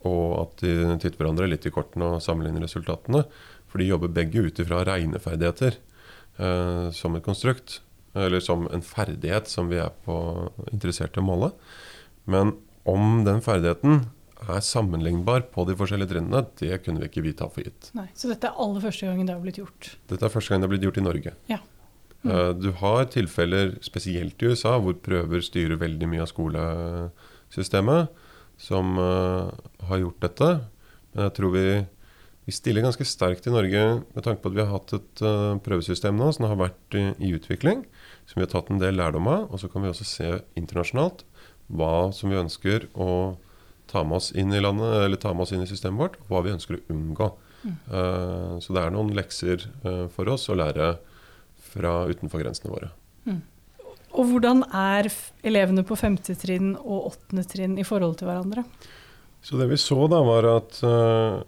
Og 0.08 0.26
at 0.42 0.62
de 0.62 0.76
titter 1.00 1.18
hverandre 1.20 1.48
litt 1.50 1.66
i 1.66 1.74
kortene 1.74 2.16
og 2.16 2.24
sammenligner 2.24 2.66
resultatene. 2.68 3.24
For 3.72 3.82
de 3.82 3.90
jobber 3.90 4.14
begge 4.14 4.46
ut 4.46 4.60
ifra 4.62 4.84
regneferdigheter 4.86 5.80
eh, 5.80 6.88
som 6.94 7.18
et 7.18 7.26
konstrukt. 7.26 7.80
Eller 8.14 8.44
som 8.46 8.68
en 8.70 8.86
ferdighet 8.86 9.50
som 9.50 9.72
vi 9.72 9.80
er 9.82 9.94
på, 10.06 10.16
interessert 10.70 11.18
i 11.18 11.24
å 11.24 11.26
måle. 11.26 11.50
Men 12.30 12.54
om 12.86 13.24
den 13.26 13.42
ferdigheten 13.42 14.04
er 14.50 14.64
sammenlignbar 14.66 15.48
på 15.54 15.66
de 15.70 15.76
forskjellige 15.80 16.14
trinnene, 16.14 16.44
det 16.60 16.80
kunne 16.84 17.04
vi 17.04 17.10
ikke 17.10 17.24
vi 17.26 17.36
ta 17.38 17.48
for 17.52 17.66
gitt. 17.66 17.92
Nei, 17.98 18.08
Så 18.18 18.32
dette 18.32 18.50
er 18.50 18.60
aller 18.60 18.84
første 18.84 19.08
gangen 19.08 19.30
det 19.30 19.36
har 19.36 19.44
blitt 19.44 19.62
gjort? 19.62 19.94
Dette 20.12 20.28
er 20.28 20.34
første 20.34 20.54
gang 20.54 20.64
det 20.64 20.68
har 20.68 20.74
blitt 20.76 20.88
gjort 20.88 21.00
i 21.00 21.06
Norge. 21.06 21.36
Ja. 21.52 21.60
Mm. 22.24 22.60
Du 22.60 22.70
har 22.80 23.10
tilfeller, 23.12 23.74
spesielt 23.84 24.40
i 24.44 24.52
USA, 24.54 24.78
hvor 24.80 24.96
prøver 25.04 25.44
styrer 25.44 25.80
veldig 25.82 26.08
mye 26.08 26.24
av 26.24 26.30
skolesystemet, 26.32 28.22
som 28.64 28.96
uh, 29.00 29.52
har 29.90 30.04
gjort 30.04 30.24
dette. 30.24 30.50
Men 31.14 31.28
jeg 31.28 31.36
tror 31.40 31.54
vi, 31.56 31.66
vi, 32.48 32.56
stiller 32.56 32.86
ganske 32.86 33.08
sterkt 33.08 33.50
i 33.50 33.54
Norge 33.54 33.84
med 34.00 34.24
tanke 34.24 34.40
på 34.44 34.54
at 34.54 34.56
vi 34.56 34.64
har 34.64 34.72
hatt 34.72 34.96
et 34.96 35.24
uh, 35.26 35.60
prøvesystem 35.66 36.16
nå 36.20 36.32
som 36.36 36.48
har 36.48 36.62
vært 36.62 37.00
i, 37.00 37.10
i 37.20 37.34
utvikling, 37.36 37.84
som 38.30 38.40
vi 38.40 38.48
har 38.48 38.54
tatt 38.54 38.72
en 38.72 38.82
del 38.82 38.96
lærdom 39.02 39.28
av. 39.28 39.50
Og 39.52 39.60
så 39.60 39.72
kan 39.72 39.84
vi 39.84 39.92
også 39.92 40.08
se 40.08 40.32
internasjonalt 40.60 41.26
hva 41.74 42.12
som 42.16 42.32
vi 42.32 42.40
ønsker 42.40 42.88
å 42.96 43.10
ta 43.94 44.04
med 44.08 44.18
oss 44.18 44.32
inn 44.34 44.54
i 44.54 44.62
landet, 44.62 44.90
eller 45.06 45.22
ta 45.22 45.34
med 45.34 45.46
oss 45.46 45.54
inn 45.56 45.64
i 45.64 45.70
systemet 45.70 46.02
vårt, 46.02 46.20
og 46.24 46.34
hva 46.34 46.44
vi 46.46 46.54
ønsker 46.56 46.80
å 46.80 46.84
unngå. 46.94 47.30
Mm. 47.64 47.76
Uh, 47.88 48.54
så 48.64 48.76
det 48.76 48.84
er 48.84 48.94
noen 48.94 49.14
lekser 49.16 49.68
uh, 49.86 50.06
for 50.14 50.30
oss 50.34 50.50
å 50.52 50.58
lære 50.60 50.96
fra 51.74 52.04
utenfor 52.10 52.44
grensene 52.44 52.74
våre. 52.74 52.92
Mm. 53.30 53.42
Og 54.14 54.30
hvordan 54.30 54.66
er 54.78 55.10
elevene 55.46 55.86
på 55.88 55.98
femte 55.98 56.36
trinn 56.38 56.74
og 56.78 57.14
åttende 57.14 57.46
trinn 57.50 57.78
i 57.82 57.86
forhold 57.88 58.20
til 58.20 58.30
hverandre? 58.30 58.66
Så 59.44 59.58
det 59.60 59.68
vi 59.72 59.80
så 59.82 60.06
da, 60.12 60.22
var 60.26 60.48
at 60.52 60.80
uh, 60.86 61.44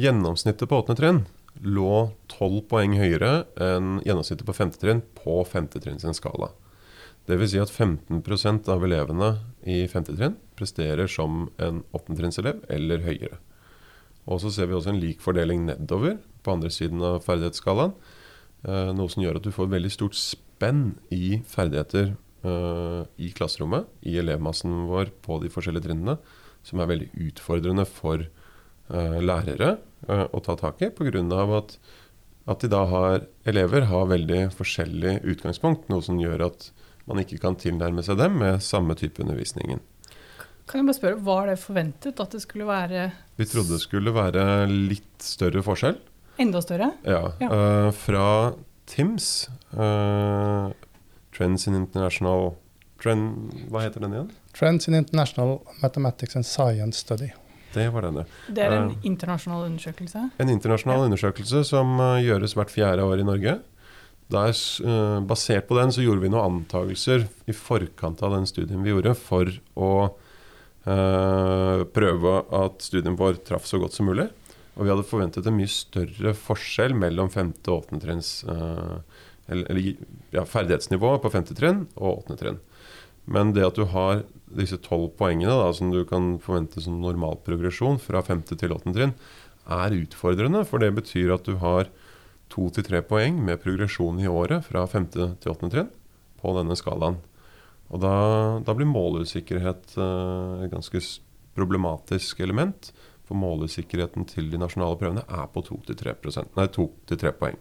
gjennomsnittet 0.00 0.68
på 0.68 0.80
åttende 0.80 1.00
trinn 1.00 1.22
lå 1.60 2.10
tolv 2.30 2.62
poeng 2.70 2.94
høyere 2.96 3.44
enn 3.60 3.98
gjennomsnittet 4.06 4.46
på 4.48 4.56
femte 4.56 4.80
trinn 4.80 5.02
på 5.18 5.40
femte 5.48 5.80
trinn 5.82 6.00
sin 6.00 6.16
skala. 6.16 6.52
Dvs. 7.28 7.52
Si 7.52 7.60
at 7.60 7.72
15% 7.72 8.70
av 8.72 8.84
elevene 8.86 9.30
i 9.68 9.82
5. 9.88 10.08
trinn 10.14 10.38
presterer 10.58 11.10
som 11.10 11.48
en 11.60 11.82
8. 11.96 12.16
trinnselev 12.18 12.64
eller 12.72 13.04
høyere. 13.04 13.38
Og 14.30 14.40
så 14.42 14.52
ser 14.52 14.70
vi 14.70 14.76
også 14.76 14.94
en 14.94 15.00
lik 15.02 15.22
fordeling 15.24 15.66
nedover 15.68 16.18
på 16.44 16.54
andre 16.54 16.70
siden 16.72 17.02
av 17.04 17.22
ferdighetsskalaen. 17.24 17.94
Eh, 18.64 18.90
noe 18.96 19.12
som 19.12 19.24
gjør 19.24 19.40
at 19.40 19.46
du 19.46 19.52
får 19.54 19.70
veldig 19.72 19.92
stort 19.92 20.18
spenn 20.18 20.98
i 21.14 21.40
ferdigheter 21.48 22.12
eh, 22.44 23.02
i 23.20 23.30
klasserommet, 23.36 23.88
i 24.04 24.18
elevmassen 24.20 24.84
vår 24.90 25.14
på 25.24 25.40
de 25.44 25.52
forskjellige 25.52 25.88
trinnene, 25.88 26.18
som 26.66 26.80
er 26.80 26.90
veldig 26.90 27.10
utfordrende 27.30 27.86
for 27.88 28.26
eh, 28.26 29.18
lærere 29.24 29.78
å 30.08 30.40
ta 30.44 30.56
tak 30.56 30.80
i, 30.84 30.88
pga. 30.96 31.20
at 31.58 31.76
at 32.48 32.62
de 32.64 32.70
da 32.72 32.84
har, 32.88 33.26
elever 33.46 33.84
har 33.90 34.08
veldig 34.10 34.46
forskjellig 34.56 35.20
utgangspunkt, 35.28 35.88
noe 35.92 36.02
som 36.02 36.18
gjør 36.18 36.48
at 36.48 36.70
man 37.10 37.24
ikke 37.24 37.40
kan 37.42 37.58
tilnærme 37.58 38.04
seg 38.06 38.18
dem 38.20 38.38
med 38.40 38.62
samme 38.64 38.96
type 38.98 39.22
undervisningen. 39.22 39.82
Kan 40.70 40.84
jeg 40.84 40.86
bare 40.86 40.98
spørre, 41.00 41.24
Var 41.26 41.46
det 41.50 41.58
forventet 41.58 42.20
at 42.22 42.30
det 42.36 42.42
skulle 42.44 42.66
være 42.68 43.10
Vi 43.36 43.46
trodde 43.50 43.74
det 43.74 43.82
skulle 43.82 44.14
være 44.14 44.66
litt 44.70 45.24
større 45.24 45.64
forskjell. 45.66 45.98
Enda 46.40 46.62
større? 46.62 46.92
Ja. 47.04 47.32
ja. 47.42 47.48
Uh, 47.50 47.90
fra 47.92 48.26
TIMS, 48.86 49.48
uh, 49.74 50.70
Trends 51.36 51.66
in 51.66 51.74
International 51.74 52.54
Trend, 53.02 53.50
Hva 53.68 53.82
heter 53.84 54.04
den 54.04 54.14
igjen? 54.14 54.30
Trends 54.56 54.88
in 54.88 54.94
International 54.94 55.58
Mathematics 55.82 56.36
and 56.36 56.46
Science 56.46 57.02
Study. 57.02 57.32
Det 57.74 57.86
var 57.92 58.02
den, 58.06 58.22
ja. 58.22 58.24
Det 58.48 58.62
er 58.62 58.76
en 58.76 58.94
uh, 58.94 59.04
internasjonal 59.06 59.66
undersøkelse? 59.66 60.22
En 60.38 60.54
internasjonal 60.54 61.02
ja. 61.02 61.10
undersøkelse 61.10 61.64
som 61.66 61.98
gjøres 62.22 62.54
hvert 62.56 62.72
fjerde 62.72 63.04
år 63.04 63.24
i 63.24 63.26
Norge. 63.26 63.58
Der, 64.30 64.54
uh, 64.86 65.18
basert 65.26 65.66
på 65.66 65.78
den 65.78 65.92
så 65.94 66.04
gjorde 66.04 66.22
vi 66.22 66.30
noen 66.30 66.60
antakelser 66.60 67.26
i 67.50 67.54
forkant 67.56 68.22
av 68.22 68.36
den 68.36 68.46
studien 68.46 68.84
vi 68.84 68.92
gjorde, 68.92 69.16
for 69.18 69.50
å 69.74 69.92
uh, 70.86 71.80
prøve 71.90 72.36
at 72.60 72.86
studien 72.86 73.18
vår 73.18 73.42
traff 73.46 73.66
så 73.66 73.80
godt 73.82 73.96
som 73.96 74.10
mulig. 74.10 74.28
Og 74.76 74.86
vi 74.86 74.92
hadde 74.92 75.08
forventet 75.08 75.48
en 75.50 75.58
mye 75.58 75.70
større 75.70 76.34
forskjell 76.38 76.94
mellom 76.96 77.32
femte 77.32 77.72
og 77.72 77.82
åttende 77.82 78.04
trinns 78.04 78.30
eller, 79.50 79.64
eller 79.66 79.80
ja, 80.32 80.44
ferdighetsnivået 80.46 81.20
på 81.24 81.32
femte 81.34 81.56
trinn 81.58 81.82
og 81.98 82.20
åttende 82.20 82.38
trinn. 82.40 82.60
Men 83.30 83.52
det 83.54 83.66
at 83.66 83.78
du 83.78 83.84
har 83.92 84.22
disse 84.56 84.78
tolv 84.82 85.10
poengene 85.18 85.52
da, 85.58 85.68
som 85.76 85.92
du 85.92 86.00
kan 86.08 86.36
forvente 86.42 86.82
som 86.82 87.00
normal 87.02 87.38
progresjon 87.46 88.00
fra 88.02 88.22
femte 88.26 88.56
til 88.58 88.74
åttende 88.74 88.96
trinn, 88.96 89.16
er 89.70 89.98
utfordrende. 90.00 90.64
For 90.66 90.82
det 90.82 90.94
betyr 90.96 91.34
at 91.36 91.46
du 91.46 91.58
har 91.62 91.90
to 92.50 92.68
til 92.74 92.86
tre 92.86 93.00
poeng 93.06 93.38
med 93.46 93.60
progresjon 93.62 94.18
i 94.20 94.28
året 94.30 94.66
fra 94.66 94.86
femte 94.90 95.32
til 95.40 95.52
åttende 95.52 95.74
trinn 95.74 95.90
på 96.40 96.54
denne 96.56 96.76
skalaen. 96.78 97.20
Og 97.90 98.02
da, 98.02 98.14
da 98.62 98.74
blir 98.76 98.88
måleusikkerhet 98.88 99.96
uh, 99.98 100.62
et 100.64 100.72
ganske 100.72 101.02
problematisk 101.58 102.42
element. 102.44 102.92
For 103.26 103.38
måleusikkerheten 103.38 104.26
til 104.30 104.50
de 104.50 104.58
nasjonale 104.58 104.98
prøvene 104.98 105.26
er 105.26 105.48
på 105.54 105.62
2-3% 105.66 106.54
poeng. 107.38 107.58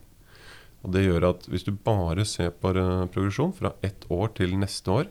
Og 0.79 0.93
Det 0.95 1.03
gjør 1.03 1.27
at 1.33 1.47
hvis 1.51 1.65
du 1.67 1.73
bare 1.73 2.25
ser 2.25 2.53
på 2.55 2.73
uh, 2.77 3.07
progresjon 3.11 3.55
fra 3.57 3.73
ett 3.85 4.05
år 4.09 4.33
til 4.37 4.55
neste 4.57 4.93
år 4.93 5.09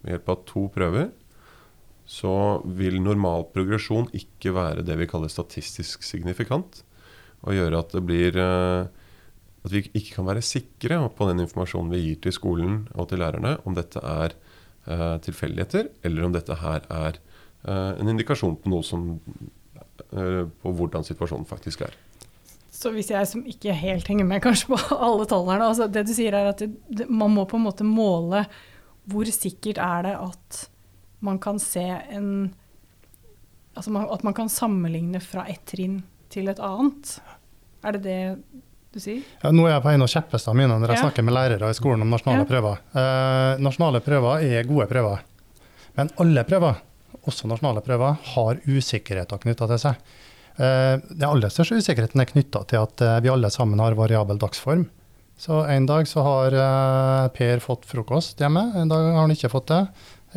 ved 0.00 0.14
hjelp 0.14 0.30
av 0.32 0.46
to 0.48 0.68
prøver, 0.72 1.10
så 2.10 2.62
vil 2.64 2.98
normal 3.02 3.44
progresjon 3.54 4.08
ikke 4.16 4.54
være 4.56 4.86
det 4.86 4.96
vi 4.98 5.06
kaller 5.10 5.30
statistisk 5.30 6.02
signifikant. 6.06 6.82
Og 7.46 7.54
gjøre 7.54 7.82
at 7.84 7.92
det 7.94 8.02
blir 8.06 8.38
uh, 8.38 8.88
at 9.64 9.72
vi 9.74 9.82
ikke 9.92 10.16
kan 10.16 10.28
være 10.28 10.44
sikre 10.44 11.02
på 11.16 11.28
den 11.28 11.42
informasjonen 11.44 11.92
vi 11.92 12.02
gir 12.04 12.20
til 12.24 12.34
skolen 12.36 12.82
og 12.94 13.10
til 13.10 13.20
lærerne, 13.20 13.58
om 13.68 13.76
dette 13.76 14.00
er 14.00 14.36
uh, 14.88 15.16
tilfeldigheter, 15.24 15.90
eller 16.06 16.26
om 16.26 16.36
dette 16.36 16.56
her 16.62 16.86
er 16.88 17.18
uh, 17.68 17.92
en 18.00 18.12
indikasjon 18.14 18.56
på 18.62 18.72
noe 18.72 18.86
som 18.86 19.10
uh, 19.18 20.46
på 20.48 20.72
hvordan 20.78 21.04
situasjonen 21.04 21.48
faktisk 21.48 21.84
er. 21.88 21.98
Så 22.80 22.92
hvis 22.94 23.10
jeg 23.12 23.28
som 23.28 23.44
ikke 23.44 23.74
helt 23.76 24.08
henger 24.08 24.24
med 24.24 24.40
kanskje 24.44 24.72
på 24.72 24.80
alle 25.08 25.28
tallene, 25.28 25.68
altså 25.68 25.90
det 25.92 26.06
du 26.08 26.14
sier 26.16 26.36
er 26.36 26.54
at 26.54 26.64
det, 26.64 27.08
man 27.10 27.34
må 27.34 27.44
på 27.48 27.60
en 27.60 27.66
måte 27.68 27.84
måle 27.86 28.46
hvor 29.10 29.28
sikkert 29.32 29.80
er 29.82 30.06
det 30.06 30.14
at 30.16 30.64
man 31.24 31.40
kan 31.42 31.60
se 31.60 31.84
en 32.14 32.54
Altså 33.78 33.92
man, 33.94 34.08
at 34.10 34.24
man 34.26 34.34
kan 34.34 34.48
sammenligne 34.50 35.20
fra 35.22 35.44
ett 35.48 35.62
trinn 35.70 36.00
til 36.28 36.50
et 36.50 36.58
annet. 36.58 37.12
Er 37.86 37.94
det 37.94 38.00
det 38.02 38.64
du 38.94 39.00
sier? 39.02 39.24
Ja, 39.42 39.52
nå 39.54 39.66
er 39.66 39.76
jeg 39.76 39.84
på 39.84 39.92
en 39.92 40.04
av 40.04 40.10
kjepphestene 40.10 40.58
mine 40.58 40.78
når 40.80 40.94
jeg 40.94 40.98
ja. 40.98 41.04
snakker 41.06 41.26
med 41.26 41.36
lærere 41.36 41.70
i 41.70 41.76
skolen 41.78 42.02
om 42.04 42.10
nasjonale 42.10 42.46
prøver. 42.48 42.80
Eh, 42.90 43.60
nasjonale 43.62 44.00
prøver 44.04 44.46
er 44.46 44.68
gode 44.68 44.88
prøver. 44.90 45.26
Men 45.98 46.10
alle 46.22 46.44
prøver, 46.48 46.80
også 47.22 47.50
nasjonale 47.50 47.82
prøver, 47.86 48.18
har 48.34 48.62
usikkerheter 48.66 49.42
knytta 49.42 49.68
til 49.70 49.82
seg. 49.84 50.14
Eh, 50.56 50.96
Den 51.10 51.28
aller 51.28 51.52
største 51.52 51.78
usikkerheten 51.78 52.22
er 52.22 52.30
knytta 52.30 52.64
til 52.70 52.82
at 52.82 53.04
eh, 53.06 53.18
vi 53.24 53.32
alle 53.32 53.50
sammen 53.54 53.82
har 53.82 53.98
variabel 53.98 54.40
dagsform. 54.40 54.88
Så 55.40 55.62
en 55.72 55.86
dag 55.88 56.08
så 56.08 56.24
har 56.26 56.52
eh, 56.52 57.28
Per 57.36 57.62
fått 57.64 57.86
frokost 57.88 58.42
hjemme, 58.42 58.72
en 58.76 58.90
dag 58.90 59.06
har 59.06 59.22
han 59.22 59.32
ikke 59.32 59.52
fått 59.52 59.70
det. 59.70 59.84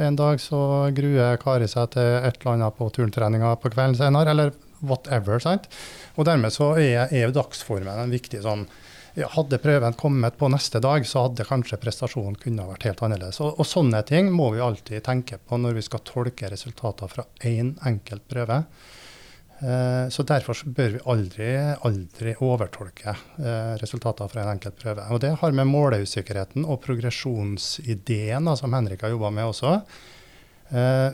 En 0.03 0.15
dag 0.17 0.39
så 0.41 0.89
gruer 0.95 1.37
Kari 1.41 1.67
seg 1.69 1.91
til 1.93 2.15
et 2.17 2.39
eller 2.39 2.55
annet 2.55 2.77
på 2.77 2.87
turntreninga 2.95 3.51
på 3.61 3.69
kvelden 3.73 3.97
senere, 3.99 4.31
eller 4.31 4.53
whatever. 4.81 5.39
sant? 5.39 5.67
Og 6.15 6.27
dermed 6.27 6.53
så 6.53 6.73
er, 6.77 7.07
er 7.11 7.33
dagsformen 7.33 8.05
en 8.05 8.13
viktig 8.13 8.43
sånn 8.45 8.67
Hadde 9.13 9.59
prøven 9.61 9.93
kommet 9.93 10.39
på 10.39 10.47
neste 10.49 10.79
dag, 10.81 11.03
så 11.05 11.27
hadde 11.27 11.45
kanskje 11.45 11.77
prestasjonen 11.77 12.33
kunne 12.41 12.63
vært 12.65 12.87
helt 12.87 13.03
annerledes. 13.05 13.37
Og, 13.45 13.59
og 13.61 13.67
sånne 13.69 13.99
ting 14.09 14.31
må 14.33 14.47
vi 14.55 14.63
alltid 14.65 15.03
tenke 15.05 15.37
på 15.37 15.59
når 15.61 15.75
vi 15.77 15.83
skal 15.85 16.01
tolke 16.01 16.49
resultater 16.49 17.11
fra 17.11 17.27
én 17.45 17.75
enkelt 17.85 18.25
prøve. 18.25 18.63
Eh, 19.63 20.09
Så 20.09 20.25
Derfor 20.25 20.57
bør 20.65 20.95
vi 20.95 21.03
aldri, 21.13 21.51
aldri 21.87 22.33
overtolke 22.41 23.13
eh, 23.13 23.75
resultater 23.83 24.27
fra 24.31 24.43
en 24.43 24.55
enkelt 24.55 24.81
prøve. 24.81 25.05
Og 25.13 25.21
Det 25.21 25.35
har 25.39 25.51
med 25.51 25.69
måleusikkerheten 25.69 26.65
og 26.65 26.81
progresjonsideen 26.81 28.49
som 28.57 28.73
Henrik 28.73 29.05
har 29.05 29.13
jobba 29.13 29.29
med 29.29 29.51
også. 29.53 29.75
Eh, 30.73 31.09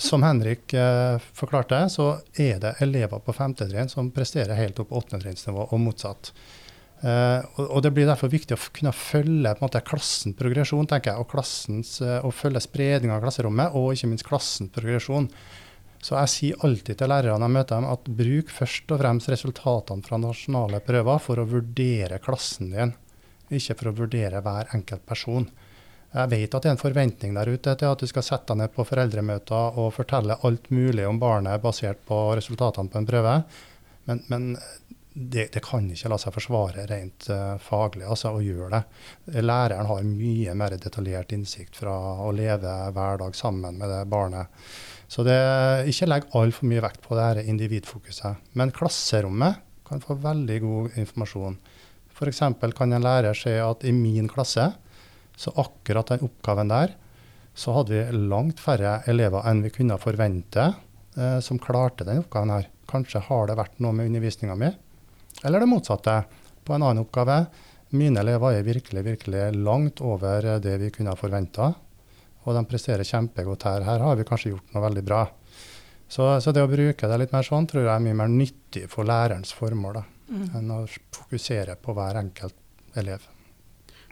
Som 0.00 0.22
Henrik 0.24 0.72
eh, 0.72 1.18
forklarte, 1.36 1.82
så 1.92 2.06
er 2.40 2.56
det 2.62 2.78
elever 2.80 3.20
på 3.20 3.34
5. 3.36 3.54
trinn 3.60 3.90
som 3.92 4.08
presterer 4.14 4.56
helt 4.56 4.78
opp 4.80 4.88
på 4.94 5.02
trinnsnivå, 5.12 5.66
og 5.68 5.82
motsatt. 5.82 6.32
Eh, 7.00 7.44
og, 7.56 7.66
og 7.66 7.82
Det 7.84 7.92
blir 7.96 8.08
derfor 8.08 8.32
viktig 8.32 8.56
å 8.56 8.70
kunne 8.76 8.94
følge 8.96 9.52
måte 9.60 9.82
klassens 9.84 10.38
progresjon, 10.40 10.88
tenker 10.88 11.12
jeg, 11.12 11.20
og, 11.20 11.28
klassens, 11.28 11.98
eh, 12.00 12.16
og 12.24 12.32
følge 12.32 12.64
spredninga 12.64 13.18
av 13.18 13.26
klasserommet, 13.26 13.76
og 13.76 13.92
ikke 13.92 14.08
minst 14.08 14.28
klassens 14.28 14.72
progresjon. 14.72 15.28
Så 16.00 16.16
jeg 16.16 16.32
sier 16.32 16.64
alltid 16.64 16.96
til 16.96 17.12
lærerne 17.12 17.44
jeg 17.44 17.56
møter 17.58 17.76
dem, 17.76 17.90
at 17.92 18.12
bruk 18.22 18.52
først 18.56 18.92
og 18.96 19.02
fremst 19.02 19.32
resultatene 19.32 20.06
fra 20.06 20.20
nasjonale 20.20 20.80
prøver 20.84 21.20
for 21.20 21.42
å 21.42 21.48
vurdere 21.48 22.22
klassen 22.24 22.72
din, 22.72 22.96
ikke 23.52 23.76
for 23.76 23.92
å 23.92 23.98
vurdere 24.00 24.40
hver 24.44 24.72
enkelt 24.78 25.04
person. 25.04 25.50
Jeg 26.10 26.30
vet 26.32 26.54
at 26.54 26.64
det 26.64 26.70
er 26.70 26.74
en 26.74 26.80
forventning 26.80 27.34
der 27.36 27.52
ute 27.52 27.74
til 27.78 27.86
at 27.86 28.00
du 28.02 28.08
skal 28.10 28.24
sette 28.26 28.50
deg 28.50 28.64
ned 28.64 28.72
på 28.74 28.86
foreldremøter 28.86 29.78
og 29.78 29.92
fortelle 29.94 30.40
alt 30.46 30.70
mulig 30.74 31.04
om 31.06 31.20
barnet 31.22 31.62
basert 31.62 32.00
på 32.08 32.18
resultatene 32.38 32.90
på 32.90 32.98
en 32.98 33.06
prøve, 33.06 33.34
men, 34.08 34.24
men 34.32 34.48
det, 35.12 35.48
det 35.54 35.62
kan 35.62 35.86
ikke 35.90 36.10
la 36.10 36.18
seg 36.18 36.34
forsvare 36.34 36.86
rent 36.90 37.26
uh, 37.30 37.56
faglig 37.62 38.06
altså, 38.06 38.32
å 38.34 38.42
gjøre 38.42 38.70
det. 38.74 38.82
Læreren 39.42 39.88
har 39.88 40.06
mye 40.06 40.54
mer 40.58 40.76
detaljert 40.82 41.34
innsikt 41.34 41.78
fra 41.78 41.94
å 42.26 42.30
leve 42.34 42.74
hver 42.94 43.22
dag 43.22 43.38
sammen 43.38 43.78
med 43.78 43.90
det 43.90 44.04
barnet. 44.10 44.50
Så 45.10 45.24
det, 45.26 45.38
ikke 45.90 46.06
legg 46.06 46.28
altfor 46.38 46.70
mye 46.70 46.84
vekt 46.84 47.02
på 47.02 47.18
det 47.18 47.26
her 47.26 47.42
individfokuset. 47.42 48.52
Men 48.58 48.74
klasserommet 48.74 49.58
kan 49.86 50.02
få 50.02 50.14
veldig 50.22 50.60
god 50.62 51.00
informasjon. 51.02 51.58
F.eks. 52.14 52.44
kan 52.76 52.94
en 52.94 53.02
lærer 53.02 53.34
se 53.34 53.56
at 53.58 53.82
i 53.86 53.94
min 53.96 54.30
klasse, 54.30 54.68
så 55.40 55.52
akkurat 55.56 56.12
den 56.12 56.26
oppgaven 56.26 56.68
der, 56.68 56.92
så 57.54 57.72
hadde 57.72 57.96
vi 57.96 58.18
langt 58.28 58.60
færre 58.60 59.00
elever 59.10 59.46
enn 59.48 59.62
vi 59.64 59.72
kunne 59.72 59.96
forvente 60.00 60.66
eh, 61.16 61.38
som 61.44 61.58
klarte 61.62 62.04
den 62.04 62.20
oppgaven 62.22 62.52
her. 62.54 62.68
Kanskje 62.90 63.22
har 63.26 63.48
det 63.48 63.56
vært 63.58 63.80
noe 63.80 63.96
med 63.96 64.10
undervisninga 64.10 64.56
mi. 64.58 64.70
Eller 65.44 65.62
det 65.62 65.70
motsatte. 65.70 66.22
På 66.64 66.76
en 66.76 66.84
annen 66.84 67.04
oppgave. 67.06 67.38
Mine 67.96 68.20
elever 68.20 68.58
er 68.58 68.66
virkelig, 68.66 69.02
virkelig 69.06 69.46
langt 69.56 70.02
over 70.04 70.58
det 70.62 70.76
vi 70.82 70.92
kunne 70.94 71.14
ha 71.14 71.18
forventa. 71.18 71.72
Og 72.44 72.56
de 72.56 72.64
presterer 72.68 73.06
kjempegodt 73.06 73.66
her. 73.68 73.86
Her 73.86 74.04
har 74.04 74.20
vi 74.20 74.28
kanskje 74.28 74.54
gjort 74.54 74.74
noe 74.74 74.84
veldig 74.84 75.06
bra. 75.06 75.24
Så, 76.10 76.26
så 76.42 76.52
det 76.52 76.66
å 76.66 76.70
bruke 76.70 77.08
det 77.08 77.20
litt 77.22 77.34
mer 77.34 77.46
sånn, 77.46 77.68
tror 77.70 77.86
jeg 77.86 77.92
er 77.94 78.04
mye 78.04 78.20
mer 78.22 78.30
nyttig 78.32 78.88
for 78.90 79.06
lærerens 79.06 79.54
formål 79.54 80.00
da, 80.00 80.06
enn 80.58 80.72
å 80.74 80.80
fokusere 81.14 81.78
på 81.78 81.94
hver 81.94 82.18
enkelt 82.18 82.98
elev. 82.98 83.28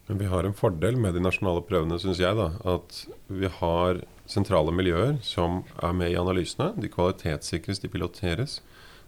Men 0.09 0.19
vi 0.23 0.29
har 0.33 0.45
en 0.45 0.57
fordel 0.57 0.97
med 0.97 1.15
de 1.15 1.21
nasjonale 1.21 1.63
prøvene, 1.69 1.99
syns 2.01 2.21
jeg. 2.23 2.37
da, 2.37 2.51
At 2.65 3.03
vi 3.29 3.49
har 3.59 4.01
sentrale 4.29 4.73
miljøer 4.73 5.19
som 5.25 5.63
er 5.85 5.93
med 5.97 6.15
i 6.15 6.19
analysene. 6.21 6.73
De 6.81 6.89
kvalitetssikres, 6.89 7.83
de 7.83 7.91
piloteres. 7.93 8.63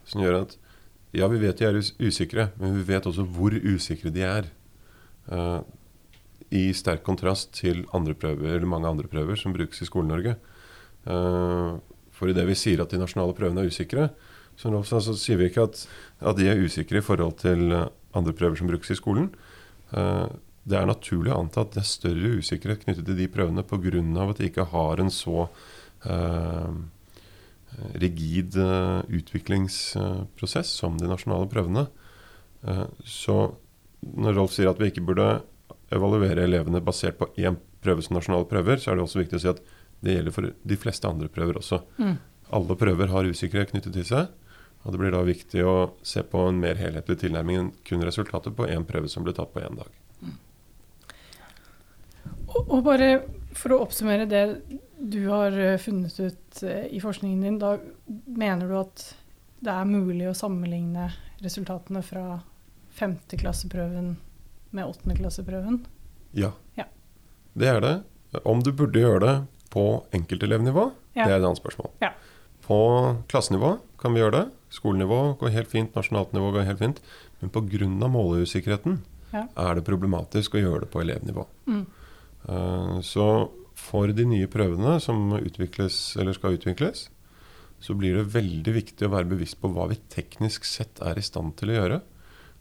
Som 0.05 0.21
gjør 0.25 0.43
at 0.43 0.57
ja, 1.17 1.27
vi 1.33 1.41
vet 1.43 1.59
de 1.59 1.67
er 1.67 1.81
usikre, 1.81 2.51
men 2.61 2.77
vi 2.77 2.87
vet 2.93 3.09
også 3.09 3.25
hvor 3.25 3.57
usikre 3.57 4.13
de 4.15 4.27
er. 4.29 4.51
Uh, 5.31 5.65
I 6.53 6.69
sterk 6.77 7.03
kontrast 7.07 7.55
til 7.57 7.87
andre 7.97 8.15
prøver, 8.15 8.67
mange 8.69 8.89
andre 8.89 9.09
prøver 9.11 9.41
som 9.41 9.57
brukes 9.57 9.81
i 9.81 9.89
Skole-Norge. 9.89 10.37
Uh, 11.09 11.81
for 12.13 12.29
idet 12.29 12.45
vi 12.45 12.59
sier 12.59 12.83
at 12.85 12.93
de 12.93 13.01
nasjonale 13.01 13.35
prøvene 13.37 13.65
er 13.65 13.73
usikre, 13.73 14.11
så, 14.61 14.69
så, 14.85 15.15
sier 15.17 15.41
vi 15.41 15.49
ikke 15.49 15.65
at, 15.65 15.87
at 16.21 16.37
de 16.37 16.51
er 16.51 16.61
usikre 16.61 17.01
i 17.01 17.05
forhold 17.05 17.39
til 17.41 17.73
eh, 17.73 17.87
andre 18.13 18.35
prøver 18.37 18.59
som 18.61 18.69
brukes 18.69 18.91
i 18.93 18.99
skolen. 18.99 19.31
Eh, 19.97 20.27
det 20.69 20.77
er 20.77 20.89
naturlig 20.89 21.33
å 21.33 21.41
anta 21.41 21.65
at 21.65 21.75
det 21.75 21.83
er 21.83 21.89
større 21.89 22.33
usikkerhet 22.41 22.85
knyttet 22.85 23.07
til 23.09 23.17
de 23.19 23.29
prøvene 23.33 23.65
pga. 23.65 24.03
at 24.27 24.39
de 24.39 24.49
ikke 24.51 24.69
har 24.73 25.01
en 25.01 25.11
så 25.11 25.49
eh, 26.05 26.75
rigid 28.03 28.57
eh, 28.61 29.01
utviklingsprosess 29.09 30.69
som 30.83 30.99
de 30.99 31.09
nasjonale 31.09 31.49
prøvene. 31.49 31.87
Eh, 32.63 32.87
så 33.05 33.55
når 34.01 34.37
Rolf 34.37 34.53
sier 34.53 34.71
at 34.71 34.81
vi 34.81 34.91
ikke 34.91 35.05
burde 35.05 35.43
evaluere 35.91 36.45
elevene 36.45 36.83
basert 36.85 37.19
på 37.19 37.31
én 37.41 37.57
prøve 37.81 38.05
som 38.05 38.17
nasjonale 38.17 38.49
prøver, 38.49 38.77
så 38.77 38.93
er 38.93 38.99
det 38.99 39.07
også 39.07 39.23
viktig 39.23 39.41
å 39.41 39.43
si 39.43 39.51
at 39.51 39.65
det 40.05 40.17
gjelder 40.17 40.35
for 40.35 40.53
de 40.53 40.77
fleste 40.81 41.09
andre 41.09 41.29
prøver 41.33 41.59
også. 41.61 41.81
Mm. 42.01 42.17
Alle 42.57 42.77
prøver 42.77 43.13
har 43.13 43.29
usikkerhet 43.29 43.73
knyttet 43.73 43.97
til 43.97 44.07
seg. 44.09 44.31
Og 44.81 44.95
det 44.95 45.01
blir 45.01 45.13
da 45.13 45.21
viktig 45.27 45.65
å 45.67 45.75
se 46.07 46.23
på 46.25 46.47
en 46.49 46.61
mer 46.61 46.79
helhetlig 46.81 47.19
tilnærming 47.21 47.59
enn 47.61 47.73
kun 47.85 48.05
resultatet 48.07 48.57
på 48.57 48.69
én 48.69 48.87
prøve 48.89 49.11
som 49.13 49.27
ble 49.27 49.35
tatt 49.37 49.53
på 49.53 49.61
én 49.61 49.77
dag. 49.77 50.00
Og, 52.69 52.83
bare 52.85 53.11
for 53.57 53.75
å 53.75 53.81
oppsummere 53.85 54.27
det 54.31 54.45
du 55.01 55.23
har 55.31 55.55
eh, 55.57 55.79
funnet 55.81 56.17
ut 56.21 56.63
eh, 56.67 56.87
i 56.93 57.01
forskningen 57.03 57.41
din, 57.47 57.59
da 57.63 57.77
mener 58.27 58.69
du 58.69 58.77
at 58.81 59.05
det 59.61 59.73
er 59.73 59.89
mulig 59.89 60.29
å 60.31 60.37
sammenligne 60.37 61.09
resultatene 61.45 62.03
fra 62.05 62.41
femteklasseprøven 62.97 64.15
med 64.77 64.87
åttendeklasseprøven? 64.87 65.81
Ja. 66.37 66.53
Ja. 66.79 66.85
Det 67.59 67.69
er 67.69 67.81
det. 67.85 67.95
Om 68.47 68.63
du 68.63 68.71
burde 68.77 69.01
gjøre 69.03 69.21
det 69.25 69.35
på 69.73 69.85
enkeltelevnivå, 70.17 70.91
Ja. 71.17 71.25
det 71.27 71.33
er 71.33 71.39
et 71.41 71.45
annet 71.49 71.59
spørsmål. 71.61 71.91
Ja. 72.01 72.13
På 72.63 72.79
klassenivå 73.29 73.79
kan 73.99 74.15
vi 74.15 74.21
gjøre 74.21 74.33
det. 74.39 74.45
Skolenivå 74.71 75.37
går 75.41 75.51
helt 75.51 75.69
fint, 75.73 75.95
nasjonalt 75.95 76.33
nivå 76.33 76.53
går 76.55 76.65
helt 76.69 76.79
fint. 76.79 77.01
Men 77.41 77.51
pga. 77.51 78.09
måleusikkerheten 78.09 79.01
Ja. 79.33 79.47
er 79.57 79.75
det 79.75 79.85
problematisk 79.85 80.55
å 80.55 80.61
gjøre 80.63 80.81
det 80.81 80.91
på 80.91 81.01
elevnivå. 81.03 81.47
Mm. 81.67 81.87
Eh, 82.49 83.01
Så 83.03 83.51
for 83.75 84.13
de 84.13 84.25
nye 84.29 84.47
prøvene 84.47 85.01
som 85.01 85.33
utvikles, 85.39 86.17
eller 86.21 86.37
skal 86.37 86.59
utvikles, 86.59 87.09
så 87.81 87.97
blir 87.97 88.19
det 88.19 88.33
veldig 88.35 88.75
viktig 88.77 89.07
å 89.07 89.13
være 89.15 89.31
bevisst 89.31 89.61
på 89.61 89.71
hva 89.73 89.89
vi 89.89 89.97
teknisk 90.13 90.67
sett 90.69 91.01
er 91.01 91.17
i 91.17 91.25
stand 91.25 91.57
til 91.57 91.73
å 91.73 91.79
gjøre. 91.79 92.01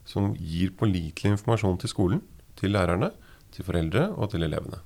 Som 0.08 0.32
gir 0.40 0.72
pålitelig 0.72 1.36
informasjon 1.36 1.80
til 1.82 1.92
skolen, 1.92 2.22
til 2.56 2.72
lærerne, 2.72 3.12
til 3.52 3.68
foreldre 3.68 4.08
og 4.16 4.32
til 4.32 4.48
elevene. 4.48 4.80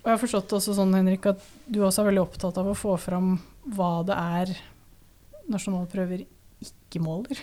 Og 0.00 0.08
jeg 0.08 0.14
har 0.16 0.22
forstått 0.22 0.54
også 0.56 0.74
sånn, 0.78 0.94
Henrik, 0.96 1.26
at 1.28 1.42
du 1.68 1.82
også 1.84 2.00
er 2.00 2.08
veldig 2.08 2.22
opptatt 2.24 2.56
av 2.56 2.70
å 2.70 2.76
få 2.78 2.96
fram 3.00 3.34
hva 3.76 4.00
det 4.08 4.16
er 4.16 4.54
nasjonale 5.50 5.90
prøver 5.92 6.24
ikke 6.64 7.02
måler. 7.04 7.40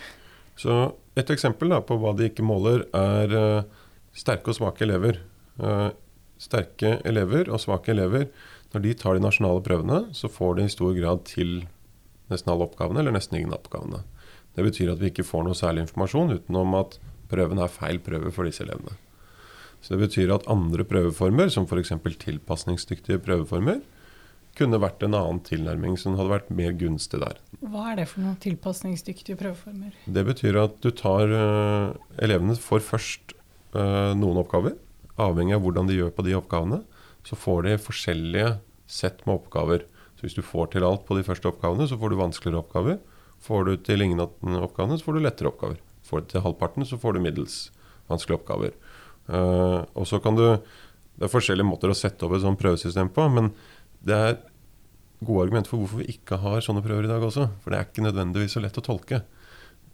Så 0.57 0.73
et 1.17 1.29
eksempel 1.29 1.69
da, 1.69 1.83
på 1.85 1.99
hva 2.01 2.15
de 2.17 2.31
ikke 2.31 2.45
måler, 2.45 2.87
er 2.97 3.35
eh, 3.37 3.83
sterke 4.17 4.49
og 4.49 4.57
svake 4.57 4.87
elever. 4.87 5.21
Eh, 5.57 5.89
sterke 6.37 6.99
elever 7.07 7.49
og 7.49 7.61
svake 7.63 7.93
elever, 7.93 8.27
når 8.73 8.83
de 8.83 8.93
tar 8.99 9.17
de 9.17 9.23
nasjonale 9.23 9.63
prøvene, 9.65 10.03
så 10.13 10.29
får 10.29 10.57
de 10.57 10.67
i 10.67 10.73
stor 10.73 10.93
grad 10.97 11.23
til 11.25 11.63
nesten 12.31 12.51
alle 12.53 12.67
oppgavene, 12.67 13.01
eller 13.01 13.15
nesten 13.15 13.39
ingen 13.39 13.55
av 13.55 13.63
oppgavene. 13.63 14.03
Det 14.57 14.65
betyr 14.65 14.91
at 14.93 15.01
vi 15.01 15.11
ikke 15.11 15.25
får 15.25 15.45
noe 15.47 15.57
særlig 15.57 15.85
informasjon 15.85 16.35
utenom 16.35 16.75
at 16.77 16.97
prøven 17.31 17.61
er 17.61 17.71
feil 17.71 17.99
prøve 18.03 18.31
for 18.35 18.47
disse 18.47 18.63
elevene. 18.65 18.95
Så 19.81 19.93
det 19.93 20.07
betyr 20.07 20.33
at 20.33 20.47
andre 20.49 20.85
prøveformer, 20.87 21.51
som 21.53 21.67
f.eks. 21.69 21.93
tilpasningsdyktige 22.23 23.21
prøveformer, 23.23 23.81
kunne 24.57 24.79
vært 24.81 25.03
en 25.05 25.13
annen 25.13 25.39
tilnærming 25.45 25.99
som 26.01 26.15
hadde 26.17 26.33
vært 26.33 26.49
mer 26.57 26.73
gunstig 26.79 27.19
der. 27.21 27.37
Hva 27.61 27.91
er 27.91 27.99
det 27.99 28.07
for 28.09 28.23
noen 28.25 28.39
tilpasningsdyktige 28.41 29.37
prøveformer? 29.37 29.93
Det 30.05 30.23
betyr 30.25 30.57
at 30.63 30.79
du 30.81 30.89
tar 30.97 31.29
uh, 31.29 31.93
Elevene 32.25 32.57
får 32.57 32.81
først 32.87 33.35
uh, 33.77 34.17
noen 34.17 34.41
oppgaver. 34.41 34.73
Avhengig 35.17 35.57
av 35.57 35.63
hvordan 35.65 35.89
de 35.89 35.97
gjør 35.97 36.13
på 36.13 36.25
de 36.27 36.35
oppgavene, 36.37 36.81
så 37.25 37.37
får 37.39 37.65
de 37.65 37.77
forskjellige 37.81 38.51
sett 38.87 39.23
med 39.25 39.39
oppgaver. 39.39 39.85
Så 40.17 40.25
hvis 40.25 40.37
du 40.37 40.43
får 40.45 40.71
til 40.73 40.85
alt 40.87 41.05
på 41.07 41.17
de 41.17 41.25
første 41.25 41.49
oppgavene, 41.49 41.87
så 41.89 41.97
får 41.99 42.13
du 42.13 42.19
vanskeligere 42.21 42.63
oppgaver. 42.63 42.99
Får 43.43 43.67
du 43.67 43.73
til 43.85 44.03
ingen 44.05 44.21
av 44.23 44.33
oppgavene, 44.41 44.97
så 44.97 45.07
får 45.07 45.17
du 45.17 45.25
lettere 45.25 45.51
oppgaver. 45.51 45.81
Får 46.07 46.23
du 46.23 46.29
til 46.31 46.45
halvparten, 46.45 46.85
så 46.87 46.99
får 47.01 47.17
du 47.17 47.23
middels 47.25 47.57
vanskelige 48.09 48.39
oppgaver. 48.39 48.75
Uh, 49.27 49.83
og 49.97 50.07
så 50.07 50.21
kan 50.23 50.37
du 50.37 50.45
Det 51.17 51.25
er 51.25 51.33
forskjellige 51.33 51.65
måter 51.65 51.89
å 51.89 51.97
sette 51.97 52.21
opp 52.23 52.35
et 52.37 52.43
sånt 52.43 52.59
prøvesystem 52.61 53.07
på, 53.09 53.23
men 53.33 53.47
det 54.05 54.13
er 54.13 54.35
gode 55.25 55.47
argumenter 55.47 55.71
for 55.71 55.81
hvorfor 55.81 56.03
vi 56.03 56.11
ikke 56.13 56.37
har 56.43 56.61
sånne 56.61 56.83
prøver 56.85 57.07
i 57.07 57.09
dag 57.09 57.23
også. 57.25 57.47
For 57.63 57.73
det 57.73 57.79
er 57.79 57.87
ikke 57.87 58.03
nødvendigvis 58.05 58.53
så 58.53 58.61
lett 58.61 58.77
å 58.77 58.83
tolke. 58.85 59.23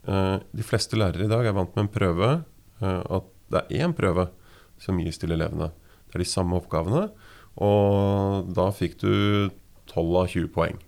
Uh, 0.04 0.44
de 0.52 0.66
fleste 0.68 1.00
lærere 1.00 1.24
i 1.24 1.32
dag 1.32 1.48
er 1.48 1.56
vant 1.56 1.72
med 1.78 1.86
en 1.86 1.94
prøve, 1.94 2.30
uh, 2.84 3.02
at 3.08 3.30
det 3.56 3.62
er 3.62 3.86
én 3.88 3.96
prøve 3.96 4.28
som 4.84 5.00
gis 5.00 5.22
til 5.22 5.34
elevene. 5.36 5.72
Det 6.08 6.20
er 6.20 6.24
de 6.26 6.30
samme 6.30 6.60
oppgavene, 6.60 7.08
og 7.64 8.50
da 8.54 8.68
fikk 8.76 9.00
du 9.02 9.14
12 9.92 10.18
av 10.20 10.28
20 10.32 10.52
poeng. 10.54 10.82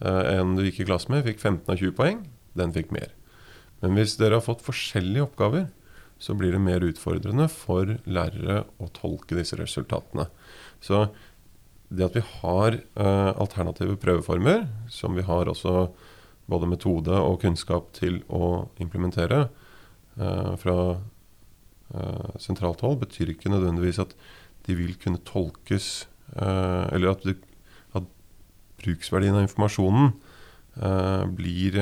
Eh, 0.00 0.22
en 0.36 0.56
du 0.56 0.64
gikk 0.66 0.82
i 0.82 0.88
klasse 0.90 1.10
med, 1.12 1.24
fikk 1.26 1.40
15 1.40 1.72
av 1.72 1.80
20 1.80 1.96
poeng. 1.96 2.24
Den 2.56 2.74
fikk 2.74 2.92
mer. 2.94 3.12
Men 3.82 3.96
hvis 3.96 4.16
dere 4.20 4.38
har 4.38 4.44
fått 4.44 4.64
forskjellige 4.64 5.26
oppgaver, 5.28 5.68
så 6.18 6.32
blir 6.36 6.54
det 6.54 6.62
mer 6.64 6.84
utfordrende 6.84 7.48
for 7.52 7.98
lærere 8.08 8.62
å 8.80 8.88
tolke 8.96 9.36
disse 9.36 9.58
resultatene. 9.60 10.30
Så 10.80 11.06
det 11.92 12.06
at 12.06 12.16
vi 12.16 12.22
har 12.40 12.78
uh, 12.96 13.32
alternative 13.36 13.98
prøveformer, 14.00 14.64
som 14.88 15.14
vi 15.14 15.26
har 15.26 15.50
også 15.52 15.90
både 16.50 16.70
metode 16.70 17.20
og 17.20 17.42
kunnskap 17.42 17.92
til 17.96 18.22
å 18.32 18.66
implementere 18.82 19.44
uh, 20.16 20.54
fra 20.58 20.78
sentralt 22.42 22.82
hold, 22.82 22.98
betyr 23.04 23.30
ikke 23.30 23.52
nødvendigvis 23.52 24.00
at 24.02 24.14
de 24.66 24.74
vil 24.74 24.96
kunne 24.98 25.22
tolkes 25.22 26.08
Eller 26.34 27.12
at, 27.12 27.22
det, 27.22 27.36
at, 27.94 28.08
bruksverdien 28.82 29.36
av 29.38 29.44
informasjonen 29.46 30.10
blir 31.38 31.78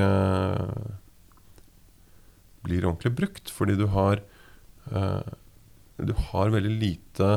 blir 2.65 2.87
ordentlig 2.87 3.13
brukt. 3.17 3.51
Fordi 3.53 3.77
du 3.79 3.87
har, 3.93 4.21
uh, 4.91 5.25
du 5.97 6.13
har 6.31 6.53
veldig 6.53 6.73
lite 6.81 7.31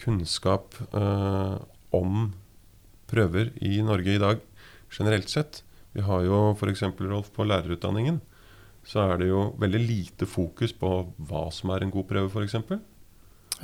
kunnskap 0.00 0.76
uh, 0.96 1.60
om 1.94 2.32
prøver 3.10 3.52
i 3.62 3.78
Norge 3.84 4.16
i 4.16 4.22
dag 4.22 4.42
generelt 4.94 5.30
sett. 5.30 5.62
Vi 5.94 6.02
har 6.02 6.24
jo 6.26 6.54
f.eks. 6.54 6.86
Rolf 7.04 7.30
på 7.34 7.46
lærerutdanningen. 7.46 8.20
Så 8.84 9.04
er 9.04 9.20
det 9.20 9.30
jo 9.30 9.46
veldig 9.60 9.80
lite 9.80 10.28
fokus 10.28 10.74
på 10.76 10.90
hva 11.28 11.46
som 11.54 11.72
er 11.72 11.84
en 11.84 11.92
god 11.94 12.08
prøve, 12.10 12.28
f.eks. 12.28 12.56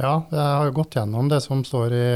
Ja, 0.00 0.14
jeg 0.30 0.40
har 0.40 0.68
jo 0.68 0.76
gått 0.78 0.96
gjennom 0.96 1.28
det 1.28 1.42
som 1.44 1.64
står 1.66 1.96
i 1.96 2.06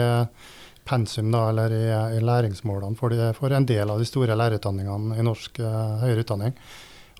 pensum, 0.85 1.31
da, 1.33 1.49
eller 1.51 1.73
i, 1.73 1.85
i 2.19 2.25
læringsmålene 2.25 2.97
for, 2.99 3.12
de, 3.12 3.31
for, 3.37 3.53
en 3.53 3.67
del 3.69 3.90
av 3.90 4.01
de 4.01 4.09
store 4.09 4.37
lærerutdanningene 4.37 5.19
i 5.19 5.25
norsk 5.25 5.61
uh, 5.64 6.01
høyere 6.05 6.25
utdanning. 6.25 6.57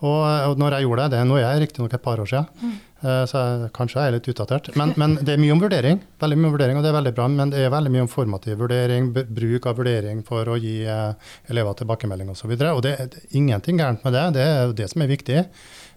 Og, 0.05 0.21
og 0.21 0.61
når 0.61 0.77
jeg 0.77 0.87
gjorde 0.87 1.07
det, 1.07 1.19
det 1.19 1.29
nå 1.29 1.39
er 1.39 1.47
jeg 1.47 1.63
riktignok 1.65 1.95
et 1.97 2.05
par 2.05 2.21
år 2.21 2.29
siden, 2.29 2.49
mm. 2.61 2.75
Uh, 3.05 3.23
så 3.29 3.41
jeg, 3.41 3.71
kanskje 3.77 4.01
jeg 4.01 4.11
er 4.11 4.17
litt 4.17 4.29
utdatert. 4.33 4.71
Men, 4.81 4.95
men, 5.01 5.17
det 5.21 5.35
er 5.35 5.43
mye 5.43 5.55
om 5.55 5.63
vurdering, 5.63 6.01
veldig 6.23 6.39
mye 6.41 6.51
om 6.51 6.57
vurdering, 6.57 6.81
og 6.81 6.85
det 6.85 6.91
er 6.91 6.97
veldig 6.99 7.15
bra. 7.17 7.29
Men 7.31 7.53
det 7.53 7.63
er 7.63 7.73
veldig 7.75 7.93
mye 7.95 8.05
om 8.07 8.11
formativ 8.11 8.59
vurdering, 8.65 9.13
bruk 9.15 9.71
av 9.71 9.79
vurdering 9.81 10.25
for 10.27 10.51
å 10.51 10.59
gi 10.61 10.77
uh, 10.89 11.15
elever 11.53 11.79
tilbakemelding 11.81 12.35
osv. 12.35 12.51
Og, 12.51 12.59
så 12.61 12.75
og 12.75 12.85
det 12.87 12.95
er 12.99 13.17
ingenting 13.39 13.81
gærent 13.81 14.05
med 14.07 14.17
det, 14.17 14.27
det 14.39 14.47
er 14.51 14.77
det 14.83 14.91
som 14.93 15.05
er 15.05 15.13
viktig. 15.15 15.41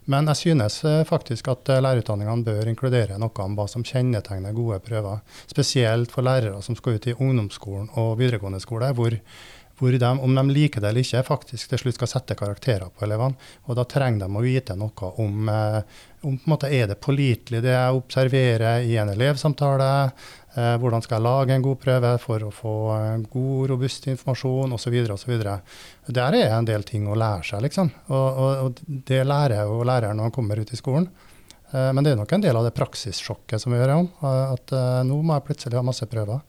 Men 0.08 0.30
jeg 0.32 0.42
synes 0.44 0.80
uh, 0.86 1.02
faktisk 1.08 1.50
at 1.52 1.74
lærerutdanningene 1.74 2.46
bør 2.46 2.72
inkludere 2.72 3.20
noe 3.20 3.44
om 3.44 3.58
hva 3.58 3.68
som 3.68 3.84
kjennetegner 3.84 4.56
gode 4.56 4.80
prøver. 4.86 5.22
Spesielt 5.50 6.14
for 6.14 6.26
lærere 6.26 6.62
som 6.64 6.78
skal 6.78 6.96
ut 6.96 7.10
i 7.10 7.18
ungdomsskolen 7.18 7.92
og 8.00 8.16
videregående 8.22 8.62
skole, 8.64 8.94
hvor 8.96 9.18
hvor 9.78 9.94
de, 9.94 10.10
om 10.18 10.34
de 10.34 10.44
liker 10.50 10.82
det 10.82 10.90
eller 10.90 11.06
ikke, 11.06 11.24
faktisk 11.26 11.70
til 11.70 11.82
slutt 11.82 11.98
skal 11.98 12.10
sette 12.10 12.36
karakterer 12.38 12.90
på 12.90 13.06
elevene. 13.06 13.38
Og 13.68 13.78
da 13.78 13.86
trenger 13.88 14.24
de 14.24 14.38
å 14.38 14.44
vite 14.44 14.76
noe 14.78 15.12
om, 15.22 15.48
eh, 15.48 15.82
om 16.22 16.34
på 16.38 16.48
en 16.48 16.52
måte, 16.52 16.70
er 16.74 16.88
det 16.90 16.98
pålitelig 17.04 17.62
det 17.64 17.74
jeg 17.74 17.96
observerer 17.98 18.84
i 18.86 18.96
en 18.98 19.12
elevsamtale. 19.12 19.88
Eh, 20.54 20.74
hvordan 20.82 21.04
skal 21.04 21.18
jeg 21.18 21.26
lage 21.26 21.54
en 21.54 21.64
god 21.64 21.78
prøve 21.82 22.12
for 22.22 22.44
å 22.46 22.50
få 22.54 22.74
god, 23.30 23.68
robust 23.70 24.08
informasjon 24.10 24.74
osv. 24.74 24.98
Der 26.08 26.38
er 26.40 26.56
en 26.56 26.68
del 26.68 26.86
ting 26.88 27.06
å 27.06 27.16
lære 27.18 27.46
seg, 27.50 27.64
liksom. 27.68 27.92
Og, 28.08 28.28
og, 28.28 28.66
og 28.66 29.00
det 29.10 29.24
lærer 29.26 29.68
jo 29.68 29.82
læreren 29.86 30.18
når 30.18 30.30
han 30.30 30.36
kommer 30.38 30.62
ut 30.62 30.74
i 30.74 30.80
skolen. 30.80 31.10
Eh, 31.70 31.90
men 31.92 32.04
det 32.04 32.14
er 32.14 32.20
nok 32.20 32.32
en 32.32 32.44
del 32.44 32.56
av 32.56 32.66
det 32.66 32.76
praksissjokket 32.76 33.62
som 33.62 33.74
vi 33.74 33.80
gjør 33.80 33.96
om. 33.98 34.12
At 34.24 34.72
eh, 34.74 35.00
nå 35.08 35.20
må 35.22 35.36
jeg 35.36 35.48
plutselig 35.50 35.78
ha 35.78 35.84
masse 35.86 36.08
prøver. 36.10 36.40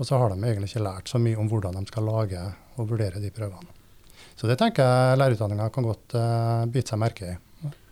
Og 0.00 0.08
så 0.08 0.16
har 0.16 0.32
de 0.32 0.40
egentlig 0.40 0.70
ikke 0.70 0.86
lært 0.86 1.12
så 1.12 1.20
mye 1.20 1.38
om 1.38 1.48
hvordan 1.50 1.76
de 1.76 1.84
skal 1.90 2.08
lage 2.08 2.42
og 2.80 2.88
vurdere 2.88 3.20
de 3.20 3.32
prøvene. 3.34 3.76
Så 4.32 4.48
det 4.48 4.56
tenker 4.56 4.86
jeg 4.86 5.18
lærerutdanninga 5.20 5.66
kan 5.74 5.84
godt 5.84 6.14
uh, 6.16 6.64
bite 6.72 6.94
seg 6.94 7.02
merke 7.02 7.34
i. 7.34 7.34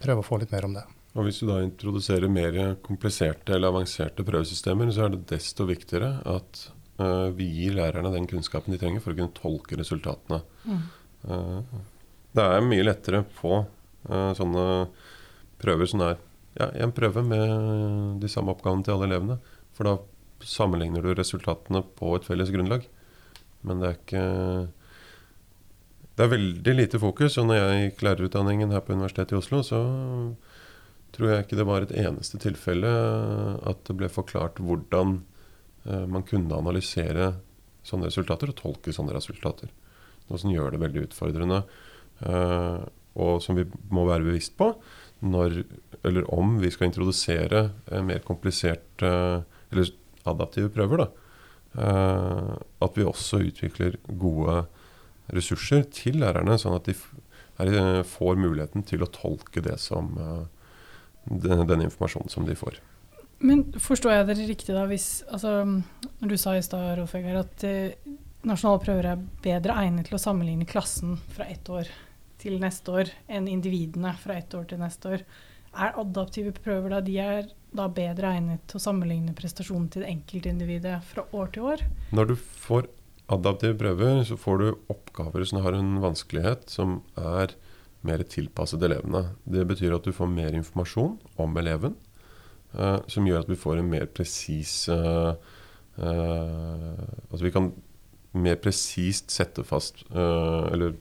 Prøve 0.00 0.22
å 0.22 0.24
få 0.24 0.38
litt 0.40 0.54
mer 0.54 0.64
om 0.64 0.78
det. 0.78 0.86
Og 1.18 1.26
Hvis 1.26 1.40
du 1.42 1.48
da 1.48 1.58
introduserer 1.64 2.30
mer 2.30 2.76
kompliserte 2.86 3.56
eller 3.56 3.72
avanserte 3.72 4.22
prøvesystemer, 4.26 4.92
så 4.94 5.06
er 5.06 5.16
det 5.16 5.24
desto 5.32 5.66
viktigere 5.66 6.12
at 6.30 6.60
uh, 7.02 7.34
vi 7.34 7.48
gir 7.56 7.74
lærerne 7.74 8.12
den 8.14 8.28
kunnskapen 8.30 8.70
de 8.70 8.78
trenger 8.78 9.02
for 9.02 9.10
å 9.10 9.18
kunne 9.18 9.34
tolke 9.34 9.80
resultatene. 9.80 10.38
Mm. 10.62 10.84
Uh, 11.26 11.80
det 12.38 12.44
er 12.44 12.62
mye 12.62 12.86
lettere 12.86 13.24
på 13.40 13.64
sånne 14.08 14.62
prøver 15.58 15.88
som 15.90 16.00
er 16.06 16.20
ja, 16.58 16.68
en 16.84 16.92
prøve 16.94 17.22
med 17.26 18.20
de 18.22 18.30
samme 18.30 18.54
oppgavene 18.54 18.86
til 18.86 18.94
alle 18.94 19.08
elevene. 19.10 19.38
For 19.76 19.88
da 19.88 19.96
sammenligner 20.46 21.04
du 21.04 21.12
resultatene 21.18 21.82
på 21.98 22.14
et 22.16 22.26
felles 22.26 22.50
grunnlag. 22.54 22.86
Men 23.66 23.82
det 23.82 23.88
er 23.88 23.98
ikke 23.98 24.24
Det 26.18 26.24
er 26.24 26.34
veldig 26.34 26.74
lite 26.74 26.98
fokus. 26.98 27.38
Og 27.38 27.46
når 27.46 27.58
jeg 27.58 27.82
gikk 27.82 28.06
lærerutdanningen 28.06 28.72
her 28.74 28.82
på 28.82 28.94
Universitetet 28.94 29.36
i 29.36 29.38
Oslo, 29.38 29.62
så 29.62 29.82
tror 31.14 31.32
jeg 31.32 31.46
ikke 31.46 31.58
det 31.58 31.66
var 31.68 31.84
et 31.84 31.96
eneste 31.98 32.40
tilfelle 32.42 32.90
at 33.68 33.82
det 33.88 33.96
ble 33.98 34.10
forklart 34.12 34.60
hvordan 34.62 35.20
eh, 35.88 36.06
man 36.10 36.24
kunne 36.28 36.58
analysere 36.58 37.32
sånne 37.86 38.10
resultater 38.10 38.52
og 38.52 38.58
tolke 38.58 38.94
sånne 38.94 39.14
resultater. 39.16 39.70
Noe 40.28 40.40
som 40.40 40.52
gjør 40.52 40.74
det 40.74 40.82
veldig 40.82 41.06
utfordrende, 41.08 41.62
eh, 42.28 42.80
og 43.18 43.40
som 43.42 43.58
vi 43.58 43.64
må 43.94 44.04
være 44.08 44.26
bevisst 44.28 44.54
på 44.58 44.72
når, 45.26 45.62
eller 46.06 46.28
om 46.30 46.58
vi 46.62 46.70
skal 46.70 46.90
introdusere 46.90 47.64
mer 48.06 48.20
komplisert 48.26 49.02
eh, 49.02 49.40
eller 49.72 49.90
adaptive 50.28 50.70
prøver. 50.74 51.02
Da. 51.02 51.08
At 52.84 52.96
vi 52.98 53.04
også 53.06 53.40
utvikler 53.46 53.96
gode 54.20 54.62
ressurser 55.32 55.84
til 55.94 56.18
lærerne, 56.22 56.56
sånn 56.60 56.76
at 56.76 56.88
de 56.88 56.94
får 58.08 58.40
muligheten 58.40 58.84
til 58.88 59.04
å 59.04 59.10
tolke 59.12 59.62
det 59.64 59.76
som 59.80 60.16
den, 61.30 61.66
den, 61.68 61.84
informasjonen 61.86 62.32
som 62.32 62.46
de 62.48 62.56
får. 62.58 62.80
Men 63.38 63.68
forstår 63.78 64.16
jeg 64.16 64.28
dere 64.30 64.48
riktig 64.48 64.74
da, 64.74 64.82
hvis 64.90 65.22
altså, 65.30 65.60
Når 66.18 66.32
du 66.32 66.36
sa 66.40 66.56
i 66.58 66.62
stad 66.64 66.96
Rolf 66.98 67.14
at 67.14 67.64
eh, 67.66 67.94
nasjonale 68.48 68.82
prøver 68.82 69.10
er 69.12 69.22
bedre 69.44 69.76
egnet 69.84 70.08
til 70.08 70.18
å 70.18 70.22
sammenligne 70.22 70.66
klassen 70.66 71.18
fra 71.34 71.46
ett 71.46 71.68
år 71.70 71.90
til 72.38 72.58
neste 72.62 72.94
år 72.94 73.12
enn 73.26 73.48
individene 73.50 74.14
fra 74.18 74.38
ett 74.38 74.54
år 74.54 74.66
til 74.70 74.82
neste 74.82 75.14
år. 75.14 75.24
Er 75.78 75.96
adaptive 76.00 76.54
prøver 76.54 76.94
da 76.94 77.00
de 77.04 77.16
er 77.22 77.48
da 77.76 77.88
bedre 77.92 78.32
egnet 78.34 78.62
til 78.70 78.78
å 78.78 78.82
sammenligne 78.82 79.34
prestasjonen 79.36 79.88
til 79.92 80.04
det 80.04 80.12
enkeltindividet 80.14 81.00
fra 81.10 81.26
år 81.36 81.50
til 81.54 81.66
år? 81.74 81.82
Når 82.16 82.30
du 82.30 82.36
får 82.38 82.88
adaptive 83.28 83.76
prøver, 83.78 84.22
så 84.24 84.38
får 84.40 84.62
du 84.62 84.68
oppgaver 84.94 85.44
som 85.44 85.60
har 85.64 85.76
en 85.76 85.98
vanskelighet 86.02 86.70
som 86.72 87.02
er 87.20 87.52
mer 88.06 88.22
tilpasset 88.22 88.82
elevene. 88.82 89.24
Det 89.44 89.64
betyr 89.68 89.96
at 89.96 90.06
du 90.06 90.14
får 90.14 90.30
mer 90.30 90.54
informasjon 90.56 91.16
om 91.40 91.58
eleven, 91.60 91.96
eh, 92.74 92.96
som 93.10 93.26
gjør 93.26 93.44
at 93.44 93.50
vi 93.50 93.58
får 93.58 93.80
en 93.80 93.90
mer 93.90 94.06
presis 94.12 94.88
eh, 94.92 95.32
eh, 95.98 97.04
Altså 97.28 97.44
vi 97.44 97.52
kan 97.54 97.72
mer 98.38 98.58
presist 98.60 99.32
sette 99.32 99.64
fast 99.66 100.02
Eller 100.12 100.92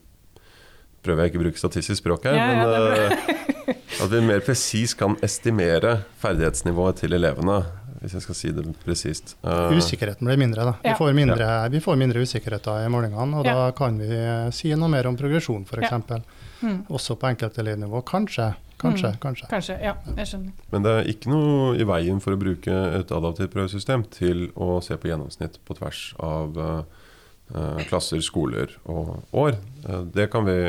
prøver 1.04 1.22
jeg 1.22 1.32
ikke 1.32 1.40
å 1.42 1.44
bruke 1.44 1.60
statistisk 1.60 2.00
språk 2.02 2.26
her, 2.26 2.38
ja, 2.40 2.46
men 2.56 3.76
At 4.02 4.10
vi 4.12 4.22
mer 4.24 4.42
presis 4.46 4.96
kan 4.98 5.18
estimere 5.26 6.00
ferdighetsnivået 6.22 7.02
til 7.04 7.16
elevene. 7.18 7.60
Hvis 7.98 8.14
jeg 8.14 8.24
skal 8.24 8.38
si 8.38 8.52
det 8.54 8.64
presist. 8.84 9.34
Uh, 9.42 9.74
Usikkerheten 9.74 10.28
blir 10.30 10.38
mindre. 10.40 10.68
da. 10.68 10.74
Vi, 10.84 10.94
får 11.00 11.16
mindre, 11.18 11.42
ja. 11.42 11.70
vi 11.74 11.82
får 11.84 11.98
mindre 12.00 12.22
usikkerheter 12.22 12.86
i 12.86 12.92
målingene, 12.94 13.42
og 13.42 13.48
ja. 13.48 13.56
da 13.58 13.72
kan 13.76 13.98
vi 14.00 14.20
si 14.56 14.70
noe 14.78 14.92
mer 14.94 15.10
om 15.10 15.18
progresjon 15.20 15.66
f.eks. 15.66 16.22
Mm. 16.62 16.80
Også 16.94 17.18
på 17.20 17.30
enkeltelevnivå. 17.32 18.02
Kanskje. 18.08 18.54
Kanskje, 18.78 19.14
mm. 19.16 19.20
kanskje. 19.24 19.50
Kanskje, 19.50 19.76
ja, 19.82 19.96
jeg 20.20 20.30
skjønner. 20.30 20.66
Men 20.74 20.86
det 20.86 20.94
er 20.94 21.08
ikke 21.10 21.32
noe 21.34 21.72
i 21.82 21.86
veien 21.90 22.20
for 22.22 22.36
å 22.36 22.40
bruke 22.42 22.82
et 23.00 23.14
adaptivt 23.14 23.56
prøvesystem 23.56 24.06
til 24.14 24.52
å 24.54 24.78
se 24.86 24.98
på 25.02 25.10
gjennomsnitt 25.10 25.58
på 25.66 25.78
tvers 25.80 26.02
av 26.22 26.60
uh, 26.62 27.80
klasser, 27.90 28.22
skoler 28.22 28.76
og 28.86 29.16
år. 29.34 29.58
Uh, 29.88 30.04
det 30.14 30.30
kan 30.34 30.46
vi 30.46 30.60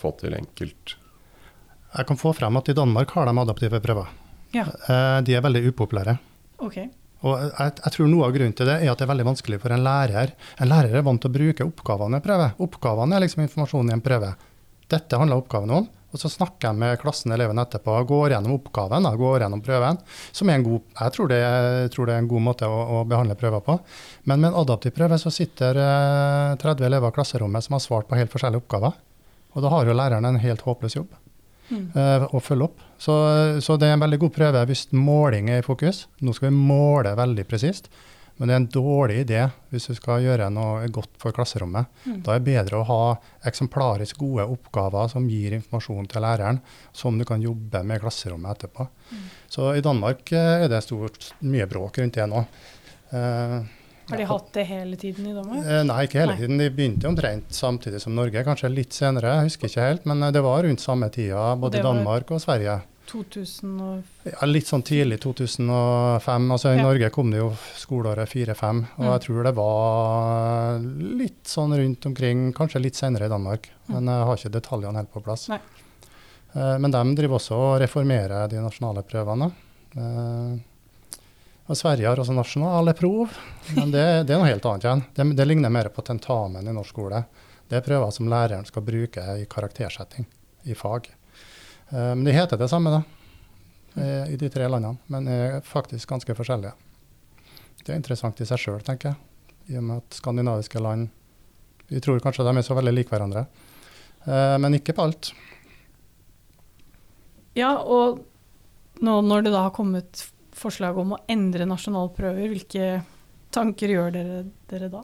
få 0.00 0.14
til 0.16 0.32
enkelt 0.32 0.96
jeg 1.96 2.08
kan 2.08 2.18
få 2.20 2.34
frem 2.36 2.56
at 2.60 2.68
i 2.68 2.76
Danmark 2.76 3.12
har 3.16 3.28
de 3.28 3.40
adaptive 3.40 3.80
prøver. 3.80 4.08
Ja. 4.52 4.66
Eh, 4.66 5.18
de 5.24 5.36
er 5.36 5.44
veldig 5.44 5.64
upopulære. 5.72 6.18
Okay. 6.58 6.88
Og 7.26 7.34
jeg, 7.34 7.74
jeg, 7.82 7.92
tror 7.94 8.10
Noe 8.10 8.28
av 8.28 8.34
grunnen 8.36 8.54
til 8.54 8.68
det 8.68 8.76
er 8.78 8.92
at 8.92 9.00
det 9.00 9.06
er 9.06 9.12
veldig 9.12 9.28
vanskelig 9.32 9.60
for 9.62 9.74
en 9.74 9.84
lærer. 9.84 10.34
En 10.62 10.70
lærer 10.70 10.98
er 11.00 11.06
vant 11.06 11.20
til 11.22 11.30
å 11.30 11.34
bruke 11.34 11.66
oppgavene 11.66 12.20
i 12.20 12.24
prøve. 12.24 12.50
Oppgavene 12.62 13.16
er 13.16 13.24
liksom 13.24 13.42
informasjonen 13.44 13.90
i 13.90 13.96
en 13.96 14.04
prøve. 14.04 14.32
Dette 14.88 15.20
handler 15.20 15.42
oppgavene 15.42 15.80
om. 15.82 15.88
Og 16.08 16.20
så 16.22 16.30
snakker 16.32 16.70
jeg 16.70 16.80
med 16.80 16.94
klassen 17.02 17.34
eleven 17.34 17.60
etterpå, 17.60 17.92
går 18.08 18.32
gjennom 18.32 18.54
oppgaven, 18.54 19.04
da, 19.04 19.10
går 19.18 19.42
gjennom 19.44 19.60
prøven. 19.60 19.98
Som 20.32 20.48
er 20.48 20.56
en 20.56 20.64
god, 20.64 20.86
jeg 21.02 21.14
tror 21.18 21.28
det, 21.28 21.40
jeg 21.42 21.90
tror 21.92 22.08
det 22.08 22.14
er 22.14 22.22
en 22.22 22.30
god 22.30 22.44
måte 22.46 22.70
å, 22.70 22.78
å, 22.96 23.02
behandle 23.08 23.36
prøver 23.36 23.60
på. 23.66 23.76
Men 24.24 24.40
med 24.40 24.54
en 24.54 24.60
adaptiv 24.62 24.94
prøve 24.96 25.18
så 25.20 25.32
sitter 25.34 25.76
eh, 25.82 26.54
30 26.62 26.88
elever 26.88 27.12
i 27.12 27.18
klasserommet 27.18 27.66
som 27.66 27.76
har 27.76 27.84
svart 27.84 28.08
på 28.08 28.16
helt 28.16 28.32
forskjellige 28.32 28.64
oppgaver. 28.64 28.96
Og 29.52 29.64
da 29.64 29.72
har 29.74 29.90
jo 29.90 29.98
læreren 30.00 30.30
en 30.30 30.40
helt 30.40 30.64
håpløs 30.64 30.96
jobb 30.96 31.16
Mm. 31.68 31.90
eh, 31.94 32.22
å 32.32 32.40
følge 32.40 32.64
opp. 32.64 32.84
Så, 32.98 33.14
så 33.62 33.76
det 33.78 33.88
er 33.88 33.96
en 33.96 34.02
veldig 34.02 34.18
god 34.24 34.34
prøve 34.34 34.62
hvis 34.68 34.88
måling 34.96 35.50
er 35.54 35.62
i 35.62 35.66
fokus. 35.66 36.06
Nå 36.24 36.34
skal 36.34 36.50
vi 36.50 36.58
måle 36.58 37.14
veldig 37.18 37.44
presist. 37.48 37.86
Men 38.38 38.50
det 38.50 38.54
er 38.54 38.60
en 38.60 38.68
dårlig 38.70 39.16
idé 39.24 39.40
hvis 39.72 39.88
du 39.90 39.96
skal 39.98 40.22
gjøre 40.22 40.46
noe 40.54 40.86
godt 40.94 41.16
for 41.18 41.34
klasserommet. 41.34 41.88
Mm. 42.06 42.20
Da 42.22 42.34
er 42.34 42.42
det 42.42 42.46
bedre 42.46 42.78
å 42.78 42.86
ha 42.86 43.00
eksemplarisk 43.50 44.20
gode 44.22 44.46
oppgaver 44.46 45.10
som 45.10 45.26
gir 45.30 45.56
informasjon 45.56 46.06
til 46.10 46.22
læreren, 46.22 46.60
som 46.94 47.18
du 47.18 47.26
kan 47.26 47.42
jobbe 47.42 47.82
med 47.82 47.98
i 47.98 48.04
klasserommet 48.04 48.54
etterpå. 48.54 48.86
Mm. 49.10 49.24
Så 49.50 49.72
i 49.74 49.82
Danmark 49.82 50.30
eh, 50.30 50.64
er 50.64 50.70
det 50.70 50.84
stort, 50.86 51.32
mye 51.42 51.66
bråk 51.70 51.98
rundt 51.98 52.20
det 52.20 52.28
nå. 52.30 52.44
Eh, 53.10 53.58
Har 54.10 54.16
de 54.16 54.24
hatt 54.24 54.52
det 54.52 54.64
hele 54.66 54.96
tiden 54.96 55.26
i 55.26 55.34
Danmark? 55.36 55.64
eh, 55.66 55.82
Nei, 55.84 56.02
ikke 56.06 56.20
hele 56.22 56.32
Nei. 56.34 56.40
tiden. 56.42 56.58
De 56.58 56.70
begynte 56.70 57.08
omtrent 57.08 57.50
samtidig 57.52 58.00
som 58.00 58.14
Norge, 58.14 58.44
kanskje 58.44 58.70
litt 58.72 58.92
senere. 58.96 59.34
Jeg 59.42 59.50
husker 59.50 59.68
ikke 59.68 59.88
helt, 59.88 60.06
men 60.06 60.22
eh, 60.22 60.30
det 60.32 60.42
var 60.42 60.62
rundt 60.64 60.80
samme 60.80 61.10
tida 61.10 61.54
både 61.56 61.78
i 61.80 61.82
Danmark 61.82 62.30
og 62.30 62.40
Sverige. 62.40 62.80
2000 63.08 63.80
og 63.80 64.02
Ja, 64.28 64.46
litt 64.46 64.66
sånn 64.68 64.82
tidlig 64.84 65.18
2005. 65.20 66.50
altså 66.52 66.74
I 66.74 66.76
Ja. 66.76 66.82
Norge 66.82 67.10
kom 67.10 67.30
det 67.30 67.38
jo 67.38 67.50
skoleåret 67.76 68.28
4-5, 68.28 68.82
og 68.98 69.04
Mm. 69.04 69.12
jeg 69.12 69.20
tror 69.24 69.42
det 69.44 69.54
var 69.54 70.78
litt 71.16 71.44
sånn 71.44 71.72
rundt 71.76 72.04
omkring, 72.06 72.52
kanskje 72.52 72.82
litt 72.82 72.94
senere 72.96 73.24
i 73.24 73.28
Danmark. 73.32 73.68
Men 73.88 74.04
jeg 74.04 74.24
har 74.26 74.36
ikke 74.36 74.52
detaljene 74.60 74.96
helt 74.96 75.12
på 75.12 75.22
plass. 75.24 75.48
Nei. 75.48 75.58
Eh, 76.54 76.78
Men 76.78 76.90
de 76.90 77.14
driver 77.14 77.36
også 77.38 77.52
og 77.56 77.80
reformerer 77.80 78.48
de 78.48 78.56
nasjonale 78.56 79.02
prøvene. 79.04 79.52
Og 81.68 81.76
Sverige 81.76 82.08
har 82.08 82.16
også 82.20 82.32
nasjonale 82.32 82.94
prov, 82.96 83.34
men 83.76 83.90
det, 83.92 84.04
det 84.24 84.32
er 84.32 84.40
noe 84.40 84.48
helt 84.48 84.64
annet 84.64 84.86
igjen. 84.86 85.02
Det, 85.14 85.26
det 85.36 85.44
ligner 85.44 85.72
mer 85.72 85.90
på 85.92 86.00
tentamen 86.06 86.64
i 86.64 86.72
norsk 86.72 86.94
skole. 86.94 87.20
Det 87.68 87.76
er 87.76 87.84
prøver 87.84 88.12
som 88.14 88.30
læreren 88.32 88.64
skal 88.64 88.84
bruke 88.86 89.24
i 89.36 89.44
karaktersetting 89.50 90.24
i 90.64 90.76
fag. 90.76 91.10
Eh, 91.92 92.14
Men 92.14 92.24
det 92.24 92.32
heter 92.38 92.56
det 92.60 92.70
samme, 92.72 92.94
da 92.94 93.02
eh, 94.00 94.32
i 94.32 94.38
de 94.40 94.48
tre 94.52 94.68
landene, 94.68 94.96
men 95.12 95.28
er 95.28 95.60
faktisk 95.60 96.08
ganske 96.08 96.36
forskjellige. 96.38 96.72
Det 97.84 97.92
er 97.92 98.00
interessant 98.00 98.40
i 98.40 98.48
seg 98.48 98.60
sjøl, 98.64 98.80
tenker 98.84 99.12
jeg. 99.12 99.20
I 99.68 99.76
og 99.82 99.84
med 99.84 100.00
at 100.00 100.16
skandinaviske 100.16 100.80
land 100.80 101.10
Vi 101.92 102.00
tror 102.00 102.20
kanskje 102.24 102.44
de 102.46 102.52
er 102.56 102.64
så 102.64 102.76
veldig 102.76 102.92
like 102.96 103.12
hverandre, 103.12 103.44
eh, 104.24 104.56
men 104.60 104.76
ikke 104.76 104.96
på 104.96 105.04
alt. 105.04 105.30
Ja, 107.56 107.74
og 107.80 108.24
nå 109.04 109.20
når 109.24 109.44
det 109.46 109.52
da 109.52 109.66
har 109.66 109.76
kommet 109.76 110.24
forslag 110.60 110.98
om 111.00 111.16
å 111.16 111.22
endre 111.30 111.66
nasjonalprøver, 111.68 112.50
hvilke 112.52 112.90
tanker 113.54 113.94
gjør 113.94 114.14
dere, 114.14 114.42
dere 114.70 114.90
da? 114.92 115.02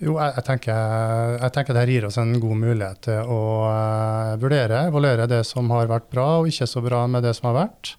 Jo, 0.00 0.14
jeg, 0.16 0.32
jeg, 0.38 0.44
tenker, 0.46 0.76
jeg 1.36 1.52
tenker 1.52 1.76
det 1.76 1.80
her 1.82 1.92
gir 1.92 2.06
oss 2.08 2.16
en 2.20 2.32
god 2.40 2.60
mulighet 2.62 3.02
til 3.04 3.32
å 3.32 3.40
eh, 3.68 4.36
vurdere, 4.40 4.86
evaluere 4.88 5.26
det 5.28 5.42
som 5.48 5.68
har 5.74 5.90
vært 5.90 6.08
bra 6.12 6.28
og 6.40 6.48
ikke 6.48 6.68
så 6.70 6.80
bra 6.84 7.02
med 7.10 7.26
det 7.26 7.34
som 7.36 7.50
har 7.50 7.58
vært. 7.58 7.94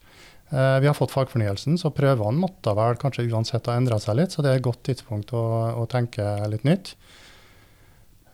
Eh, 0.49 0.77
vi 0.81 0.89
har 0.89 0.97
fått 0.97 1.13
fagfornyelsen, 1.13 1.77
så 1.77 1.93
prøvene 1.93 2.41
måtte 2.41 2.73
vel 2.75 2.97
kanskje 3.01 3.27
uansett 3.29 3.69
ha 3.69 3.77
endra 3.77 4.01
seg 4.01 4.17
litt, 4.17 4.33
så 4.33 4.41
det 4.41 4.49
er 4.49 4.59
et 4.59 4.65
godt 4.65 4.81
tidspunkt 4.89 5.35
å, 5.37 5.43
å 5.77 5.85
tenke 5.91 6.25
litt 6.49 6.65
nytt. 6.65 6.95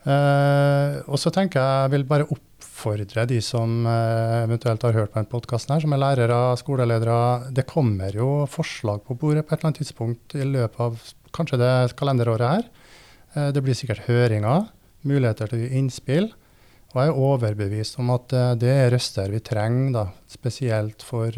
Eh, 0.08 1.00
og 1.12 1.20
så 1.20 1.32
tenker 1.36 1.60
jeg 1.60 1.84
jeg 1.84 1.92
vil 1.92 2.06
bare 2.08 2.28
oppfordre 2.32 3.26
de 3.28 3.42
som 3.44 3.82
uh, 3.84 4.46
eventuelt 4.46 4.84
har 4.86 4.96
hørt 4.96 5.12
på 5.12 5.20
denne 5.20 5.32
podkasten 5.32 5.82
som 5.84 5.96
er 5.96 6.00
lærere, 6.00 6.40
skoleledere. 6.62 7.52
Det 7.52 7.66
kommer 7.68 8.16
jo 8.16 8.46
forslag 8.52 9.02
på 9.04 9.18
bordet 9.20 9.44
på 9.44 9.54
et 9.54 9.60
eller 9.60 9.72
annet 9.72 9.82
tidspunkt 9.82 10.38
i 10.38 10.48
løpet 10.48 10.84
av 10.86 11.02
kanskje 11.36 11.60
det 11.60 11.72
kalenderåret 12.00 12.48
her. 12.54 12.70
Uh, 13.36 13.50
det 13.56 13.64
blir 13.66 13.76
sikkert 13.76 14.06
høringer, 14.08 14.70
muligheter 15.08 15.52
til 15.52 15.68
innspill. 15.82 16.32
Og 16.94 17.02
jeg 17.02 17.12
er 17.12 17.20
overbevist 17.28 18.00
om 18.00 18.14
at 18.14 18.32
det 18.62 18.72
er 18.72 18.94
røster 18.94 19.28
vi 19.30 19.42
trenger, 19.44 19.90
da, 19.92 20.06
spesielt 20.32 21.04
for 21.04 21.36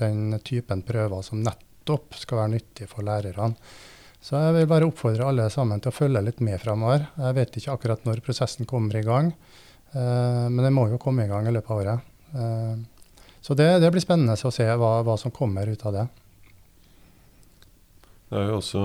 den 0.00 0.32
typen 0.40 0.80
prøver 0.82 1.20
som 1.22 1.42
nettopp 1.44 2.16
skal 2.16 2.40
være 2.40 2.54
nyttig 2.54 2.88
for 2.88 3.04
lærerne. 3.06 3.52
Så 4.20 4.34
jeg 4.34 4.54
vil 4.56 4.68
bare 4.70 4.86
oppfordre 4.88 5.28
alle 5.30 5.46
sammen 5.52 5.80
til 5.80 5.92
å 5.92 5.94
følge 5.94 6.22
litt 6.26 6.40
med 6.44 6.58
framover. 6.60 7.06
Jeg 7.22 7.36
vet 7.36 7.58
ikke 7.60 7.74
akkurat 7.76 8.06
når 8.06 8.22
prosessen 8.26 8.66
kommer 8.68 8.98
i 8.98 9.04
gang, 9.06 9.32
eh, 9.94 10.46
men 10.50 10.64
den 10.64 10.74
må 10.74 10.88
jo 10.90 10.98
komme 11.02 11.24
i 11.24 11.30
gang 11.30 11.46
i 11.46 11.54
løpet 11.54 11.70
av 11.70 11.82
året. 11.82 12.08
Eh, 12.34 13.12
så 13.40 13.54
det, 13.54 13.68
det 13.80 13.92
blir 13.94 14.02
spennende 14.02 14.34
å 14.34 14.50
se 14.52 14.66
hva, 14.66 14.98
hva 15.06 15.14
som 15.20 15.32
kommer 15.34 15.70
ut 15.70 15.84
av 15.86 15.94
det. 15.94 16.08
Det 18.28 18.36
er 18.36 18.50
jo 18.50 18.58
også 18.58 18.82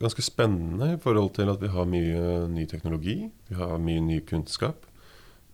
ganske 0.00 0.24
spennende 0.26 0.88
i 0.96 0.98
forhold 0.98 1.30
til 1.36 1.52
at 1.52 1.60
vi 1.62 1.70
har 1.70 1.86
mye 1.86 2.22
ny 2.50 2.64
teknologi. 2.66 3.18
Vi 3.46 3.54
har 3.60 3.76
mye 3.78 4.02
ny 4.02 4.18
kunnskap. 4.26 4.88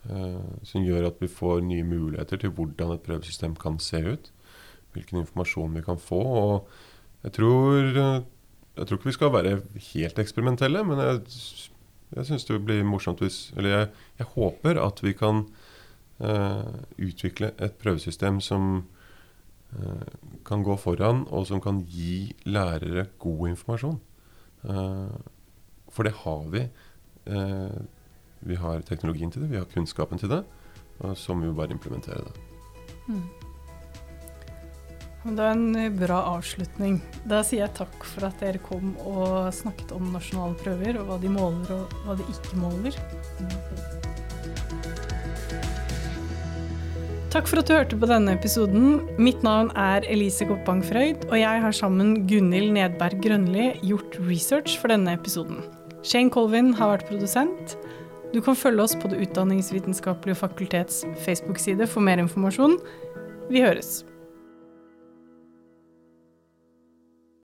eh, 0.09 0.41
som 0.65 0.87
gjør 0.87 1.11
at 1.11 1.19
vi 1.21 1.29
får 1.29 1.61
nye 1.67 1.85
muligheter 1.85 2.41
til 2.41 2.55
hvordan 2.55 2.95
et 2.95 3.03
prøvesystem 3.05 3.59
kan 3.61 3.77
se 3.83 3.99
ut. 4.01 4.31
Hvilken 4.95 5.21
informasjon 5.21 5.75
vi 5.75 5.83
kan 5.85 5.99
få. 6.01 6.23
Og 6.23 7.27
jeg 7.27 7.35
tror, 7.37 7.99
jeg 8.79 8.87
tror 8.87 8.99
ikke 8.99 9.11
vi 9.11 9.17
skal 9.17 9.33
være 9.35 9.55
helt 9.93 10.21
eksperimentelle, 10.23 10.85
men 10.87 11.01
jeg, 11.03 11.23
jeg 12.17 12.29
syns 12.29 12.47
det 12.49 12.61
blir 12.65 12.87
morsomt 12.87 13.23
hvis 13.23 13.53
Eller 13.57 13.75
jeg, 13.75 13.89
jeg 14.21 14.31
håper 14.35 14.81
at 14.83 15.03
vi 15.03 15.13
kan 15.19 15.45
uh, 16.23 16.77
utvikle 16.99 17.53
et 17.59 17.75
prøvesystem 17.83 18.41
som 18.45 18.85
uh, 19.75 20.07
kan 20.47 20.63
gå 20.63 20.77
foran, 20.81 21.27
og 21.29 21.47
som 21.51 21.61
kan 21.61 21.83
gi 21.91 22.35
lærere 22.47 23.09
god 23.19 23.49
informasjon. 23.55 24.01
Uh, 24.63 25.19
for 25.89 26.07
det 26.07 26.13
har 26.25 26.45
vi. 26.53 26.69
Vi 28.41 28.55
har 28.55 28.81
teknologien 28.87 29.31
til 29.31 29.43
det, 29.43 29.51
vi 29.51 29.57
har 29.57 29.67
kunnskapen 29.75 30.19
til 30.19 30.31
det. 30.31 30.45
Og 30.99 31.17
så 31.17 31.35
må 31.35 31.47
vi 31.47 31.57
bare 31.57 31.75
implementere 31.75 32.25
det. 32.25 32.33
Mm. 33.09 33.48
Det 35.29 35.43
var 35.43 35.51
en 35.53 35.77
eh, 35.77 35.93
bra 35.93 36.23
avslutning. 36.33 37.03
Da 37.29 37.43
sier 37.45 37.67
jeg 37.67 37.77
takk 37.77 38.05
for 38.09 38.25
at 38.31 38.41
dere 38.41 38.61
kom 38.65 38.95
og 39.05 39.53
snakket 39.53 39.93
om 39.93 40.09
nasjonale 40.15 40.57
prøver, 40.63 40.97
og 41.03 41.11
hva 41.11 41.19
de 41.21 41.33
måler 41.33 41.75
og 41.77 41.99
hva 42.07 42.17
de 42.17 42.25
ikke 42.33 42.61
måler. 42.63 42.97
Takk 47.29 47.45
for 47.45 47.61
at 47.61 47.69
du 47.69 47.75
hørte 47.77 48.01
på 48.01 48.09
denne 48.09 48.33
episoden. 48.39 49.03
Mitt 49.21 49.45
navn 49.45 49.69
er 49.77 50.07
Elise 50.09 50.49
Koppang 50.49 50.81
Frøyd, 50.81 51.29
og 51.29 51.37
jeg 51.37 51.63
har 51.67 51.77
sammen 51.77 52.23
Gunhild 52.31 52.73
Nedberg 52.73 53.21
Grønli 53.21 53.75
gjort 53.85 54.17
research 54.25 54.79
for 54.81 54.89
denne 54.95 55.13
episoden. 55.19 55.61
Shane 56.01 56.33
Colvin 56.33 56.73
har 56.79 56.95
vært 56.95 57.11
produsent. 57.11 57.77
Du 58.33 58.41
kan 58.45 58.57
følge 58.57 58.81
oss 58.81 58.97
på 58.97 59.13
Det 59.13 59.21
utdanningsvitenskapelige 59.29 60.41
fakultets 60.41 61.05
Facebook-side 61.27 61.85
for 61.87 62.01
mer 62.01 62.17
informasjon. 62.25 62.81
Vi 63.53 63.61
høres. 63.61 64.07